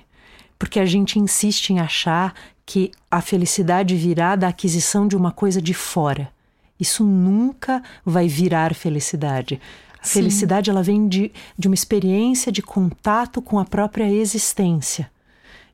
porque 0.58 0.78
a 0.78 0.84
gente 0.84 1.18
insiste 1.18 1.70
em 1.70 1.80
achar 1.80 2.34
que 2.66 2.90
a 3.10 3.22
felicidade 3.22 3.96
virá 3.96 4.36
da 4.36 4.48
aquisição 4.48 5.08
de 5.08 5.16
uma 5.16 5.32
coisa 5.32 5.62
de 5.62 5.72
fora. 5.72 6.30
Isso 6.78 7.02
nunca 7.02 7.82
vai 8.04 8.28
virar 8.28 8.74
felicidade. 8.74 9.58
A 10.02 10.06
Sim. 10.06 10.14
felicidade 10.14 10.68
ela 10.68 10.82
vem 10.82 11.06
de, 11.06 11.30
de 11.56 11.68
uma 11.68 11.74
experiência 11.74 12.50
de 12.50 12.60
contato 12.60 13.40
com 13.40 13.58
a 13.58 13.64
própria 13.64 14.10
existência. 14.10 15.08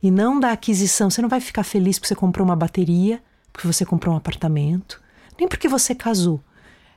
E 0.02 0.10
não 0.10 0.38
da 0.38 0.52
aquisição. 0.52 1.08
Você 1.08 1.22
não 1.22 1.28
vai 1.28 1.40
ficar 1.40 1.64
feliz 1.64 1.98
porque 1.98 2.08
você 2.08 2.14
comprou 2.14 2.46
uma 2.46 2.54
bateria 2.54 3.20
porque 3.58 3.66
você 3.66 3.84
comprou 3.84 4.14
um 4.14 4.16
apartamento, 4.16 5.02
nem 5.36 5.48
porque 5.48 5.68
você 5.68 5.92
casou. 5.92 6.40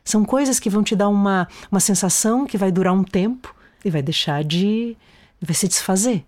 São 0.05 0.23
coisas 0.23 0.59
que 0.59 0.69
vão 0.69 0.83
te 0.83 0.95
dar 0.95 1.09
uma, 1.09 1.47
uma 1.71 1.79
sensação 1.79 2.45
que 2.45 2.57
vai 2.57 2.71
durar 2.71 2.93
um 2.93 3.03
tempo 3.03 3.55
e 3.83 3.89
vai 3.89 4.03
deixar 4.03 4.43
de. 4.43 4.95
vai 5.41 5.55
se 5.55 5.67
desfazer. 5.67 6.23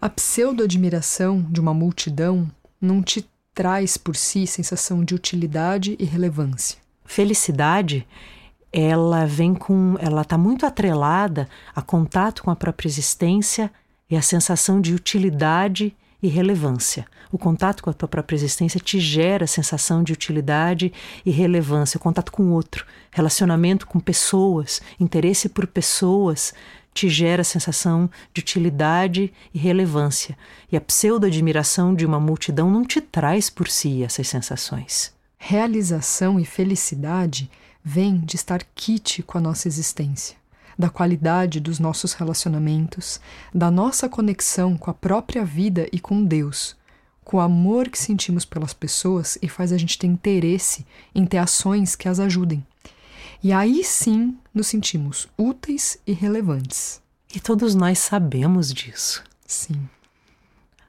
A 0.00 0.10
pseudo-admiração 0.10 1.44
de 1.50 1.58
uma 1.58 1.72
multidão 1.72 2.50
não 2.78 3.02
te 3.02 3.26
traz 3.54 3.96
por 3.96 4.14
si 4.14 4.46
sensação 4.46 5.02
de 5.02 5.14
utilidade 5.14 5.96
e 5.98 6.04
relevância. 6.04 6.78
Felicidade, 7.04 8.06
ela 8.72 9.26
vem 9.26 9.54
com. 9.54 9.96
ela 9.98 10.22
está 10.22 10.36
muito 10.36 10.66
atrelada 10.66 11.48
a 11.74 11.82
contato 11.82 12.42
com 12.42 12.50
a 12.50 12.56
própria 12.56 12.88
existência 12.88 13.70
e 14.10 14.16
a 14.16 14.22
sensação 14.22 14.80
de 14.80 14.94
utilidade 14.94 15.94
e 16.22 16.28
relevância. 16.28 17.06
O 17.30 17.38
contato 17.38 17.82
com 17.82 17.90
a 17.90 17.92
tua 17.92 18.08
própria 18.08 18.36
existência 18.36 18.80
te 18.80 18.98
gera 18.98 19.46
sensação 19.46 20.02
de 20.02 20.12
utilidade 20.12 20.92
e 21.24 21.30
relevância. 21.30 21.98
O 21.98 22.00
contato 22.00 22.32
com 22.32 22.44
o 22.44 22.52
outro, 22.52 22.86
relacionamento 23.10 23.86
com 23.86 24.00
pessoas, 24.00 24.80
interesse 24.98 25.48
por 25.48 25.66
pessoas, 25.66 26.54
te 26.94 27.08
gera 27.08 27.44
sensação 27.44 28.10
de 28.32 28.40
utilidade 28.40 29.32
e 29.52 29.58
relevância. 29.58 30.36
E 30.72 30.76
a 30.76 30.80
pseudo-admiração 30.80 31.94
de 31.94 32.04
uma 32.04 32.18
multidão 32.18 32.70
não 32.70 32.84
te 32.84 33.00
traz 33.00 33.50
por 33.50 33.68
si 33.68 34.02
essas 34.02 34.26
sensações. 34.26 35.12
Realização 35.36 36.40
e 36.40 36.44
felicidade 36.44 37.48
vêm 37.84 38.18
de 38.18 38.36
estar 38.36 38.62
quite 38.74 39.22
com 39.22 39.38
a 39.38 39.40
nossa 39.40 39.68
existência 39.68 40.36
da 40.78 40.88
qualidade 40.88 41.58
dos 41.58 41.80
nossos 41.80 42.12
relacionamentos, 42.12 43.20
da 43.52 43.68
nossa 43.68 44.08
conexão 44.08 44.78
com 44.78 44.90
a 44.90 44.94
própria 44.94 45.44
vida 45.44 45.88
e 45.90 45.98
com 45.98 46.22
Deus, 46.22 46.76
com 47.24 47.38
o 47.38 47.40
amor 47.40 47.88
que 47.88 47.98
sentimos 47.98 48.44
pelas 48.44 48.72
pessoas 48.72 49.36
e 49.42 49.48
faz 49.48 49.72
a 49.72 49.76
gente 49.76 49.98
ter 49.98 50.06
interesse 50.06 50.86
em 51.12 51.26
ter 51.26 51.38
ações 51.38 51.96
que 51.96 52.08
as 52.08 52.20
ajudem. 52.20 52.64
E 53.42 53.52
aí 53.52 53.82
sim 53.82 54.38
nos 54.54 54.68
sentimos 54.68 55.28
úteis 55.36 55.98
e 56.06 56.12
relevantes. 56.12 57.02
E 57.34 57.40
todos 57.40 57.74
nós 57.74 57.98
sabemos 57.98 58.72
disso. 58.72 59.22
Sim. 59.46 59.88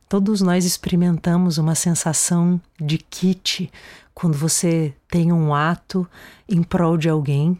Todos 0.07 0.41
nós 0.41 0.65
experimentamos 0.65 1.57
uma 1.57 1.75
sensação 1.75 2.59
de 2.79 2.97
kit 2.97 3.71
quando 4.19 4.37
você 4.37 4.93
tem 5.09 5.31
um 5.31 5.55
ato 5.55 6.05
em 6.47 6.61
prol 6.61 6.97
de 6.97 7.07
alguém 7.07 7.57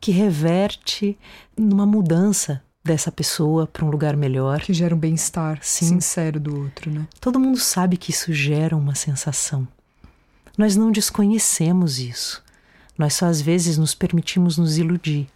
que 0.00 0.10
reverte 0.10 1.18
numa 1.54 1.84
mudança 1.84 2.62
dessa 2.82 3.12
pessoa 3.12 3.66
para 3.66 3.84
um 3.84 3.90
lugar 3.90 4.16
melhor. 4.16 4.62
Que 4.62 4.72
gera 4.72 4.94
um 4.94 4.98
bem-estar 4.98 5.58
sincero 5.60 6.40
do 6.40 6.58
outro, 6.58 6.90
né? 6.90 7.06
Todo 7.20 7.38
mundo 7.38 7.58
sabe 7.58 7.98
que 7.98 8.10
isso 8.10 8.32
gera 8.32 8.74
uma 8.74 8.94
sensação. 8.94 9.68
Nós 10.56 10.74
não 10.74 10.90
desconhecemos 10.90 11.98
isso. 11.98 12.42
Nós 12.96 13.12
só 13.12 13.26
às 13.26 13.42
vezes 13.42 13.76
nos 13.76 13.94
permitimos 13.94 14.56
nos 14.56 14.78
iludir. 14.78 15.28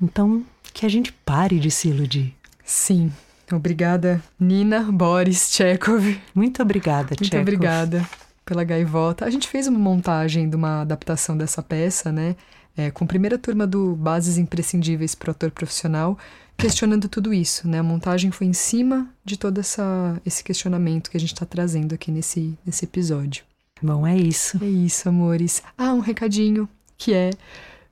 Então, 0.00 0.42
que 0.72 0.86
a 0.86 0.88
gente 0.88 1.12
pare 1.12 1.60
de 1.60 1.70
se 1.70 1.88
iludir. 1.88 2.34
Sim. 2.64 3.12
Obrigada, 3.52 4.22
Nina 4.40 4.90
Boris 4.90 5.50
Chekhov. 5.52 6.18
Muito 6.34 6.62
obrigada, 6.62 7.14
Muito 7.20 7.36
obrigada 7.36 8.08
pela 8.44 8.64
gaivota. 8.64 9.24
A 9.24 9.30
gente 9.30 9.48
fez 9.48 9.66
uma 9.66 9.78
montagem 9.78 10.48
de 10.48 10.56
uma 10.56 10.82
adaptação 10.82 11.36
dessa 11.36 11.62
peça, 11.62 12.10
né? 12.12 12.36
é, 12.76 12.90
com 12.90 13.04
a 13.04 13.06
primeira 13.06 13.38
turma 13.38 13.66
do 13.66 13.94
Bases 13.94 14.38
Imprescindíveis 14.38 15.14
para 15.14 15.28
o 15.28 15.30
Ator 15.32 15.50
Profissional, 15.50 16.18
questionando 16.56 17.08
tudo 17.08 17.32
isso. 17.32 17.68
Né? 17.68 17.78
A 17.78 17.82
montagem 17.82 18.30
foi 18.30 18.46
em 18.46 18.52
cima 18.52 19.08
de 19.24 19.36
todo 19.36 19.58
essa, 19.58 20.20
esse 20.24 20.42
questionamento 20.42 21.10
que 21.10 21.16
a 21.16 21.20
gente 21.20 21.32
está 21.32 21.46
trazendo 21.46 21.94
aqui 21.94 22.10
nesse, 22.10 22.56
nesse 22.64 22.84
episódio. 22.84 23.44
Bom, 23.82 24.06
é 24.06 24.16
isso. 24.16 24.62
É 24.62 24.68
isso, 24.68 25.08
amores. 25.08 25.62
Ah, 25.76 25.92
um 25.92 26.00
recadinho 26.00 26.68
que 26.96 27.12
é. 27.12 27.30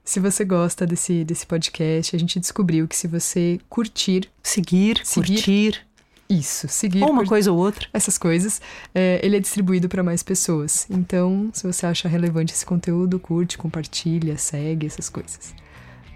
Se 0.04 0.18
você 0.18 0.44
gosta 0.44 0.86
desse, 0.86 1.24
desse 1.24 1.46
podcast, 1.46 2.16
a 2.16 2.18
gente 2.18 2.40
descobriu 2.40 2.88
que 2.88 2.96
se 2.96 3.06
você 3.06 3.60
curtir, 3.68 4.28
seguir, 4.42 5.00
seguir 5.04 5.34
curtir, 5.34 5.86
isso, 6.30 6.68
seguir. 6.68 7.02
Ou 7.02 7.10
uma 7.10 7.26
coisa 7.26 7.50
ou 7.50 7.58
outra. 7.58 7.88
Essas 7.92 8.16
coisas. 8.16 8.60
É, 8.94 9.20
ele 9.22 9.36
é 9.36 9.40
distribuído 9.40 9.88
para 9.88 10.02
mais 10.02 10.22
pessoas. 10.22 10.86
Então, 10.88 11.50
se 11.52 11.66
você 11.66 11.84
acha 11.84 12.08
relevante 12.08 12.52
esse 12.52 12.64
conteúdo, 12.64 13.18
curte, 13.18 13.58
compartilha, 13.58 14.38
segue, 14.38 14.86
essas 14.86 15.08
coisas. 15.08 15.54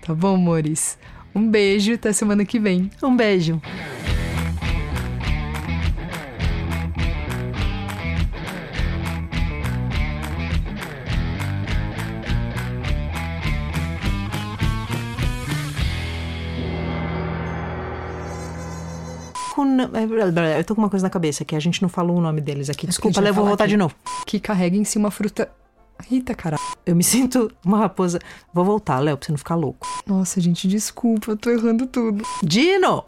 Tá 0.00 0.14
bom, 0.14 0.36
amores? 0.36 0.96
Um 1.34 1.50
beijo, 1.50 1.94
até 1.94 2.12
semana 2.12 2.44
que 2.44 2.60
vem. 2.60 2.90
Um 3.02 3.16
beijo. 3.16 3.60
É, 19.62 20.58
eu 20.58 20.64
tô 20.64 20.74
com 20.74 20.80
uma 20.80 20.90
coisa 20.90 21.04
na 21.04 21.10
cabeça 21.10 21.44
que 21.44 21.54
a 21.54 21.60
gente 21.60 21.80
não 21.82 21.88
falou 21.88 22.16
o 22.16 22.20
nome 22.20 22.40
deles 22.40 22.68
aqui. 22.68 22.86
Desculpa, 22.86 23.20
Léo, 23.20 23.34
vou 23.34 23.46
voltar 23.46 23.64
aqui. 23.64 23.72
de 23.72 23.76
novo. 23.76 23.94
Que 24.26 24.40
carrega 24.40 24.76
em 24.76 24.84
si 24.84 24.98
uma 24.98 25.10
fruta. 25.10 25.50
Rita, 26.02 26.34
cara. 26.34 26.56
Eu 26.84 26.96
me 26.96 27.04
sinto 27.04 27.50
uma 27.64 27.78
raposa. 27.78 28.18
Vou 28.52 28.64
voltar, 28.64 28.98
Léo, 28.98 29.16
pra 29.16 29.26
você 29.26 29.32
não 29.32 29.38
ficar 29.38 29.54
louco. 29.54 29.86
Nossa, 30.06 30.40
gente, 30.40 30.66
desculpa, 30.66 31.30
eu 31.30 31.36
tô 31.36 31.50
errando 31.50 31.86
tudo. 31.86 32.24
Dino! 32.42 33.04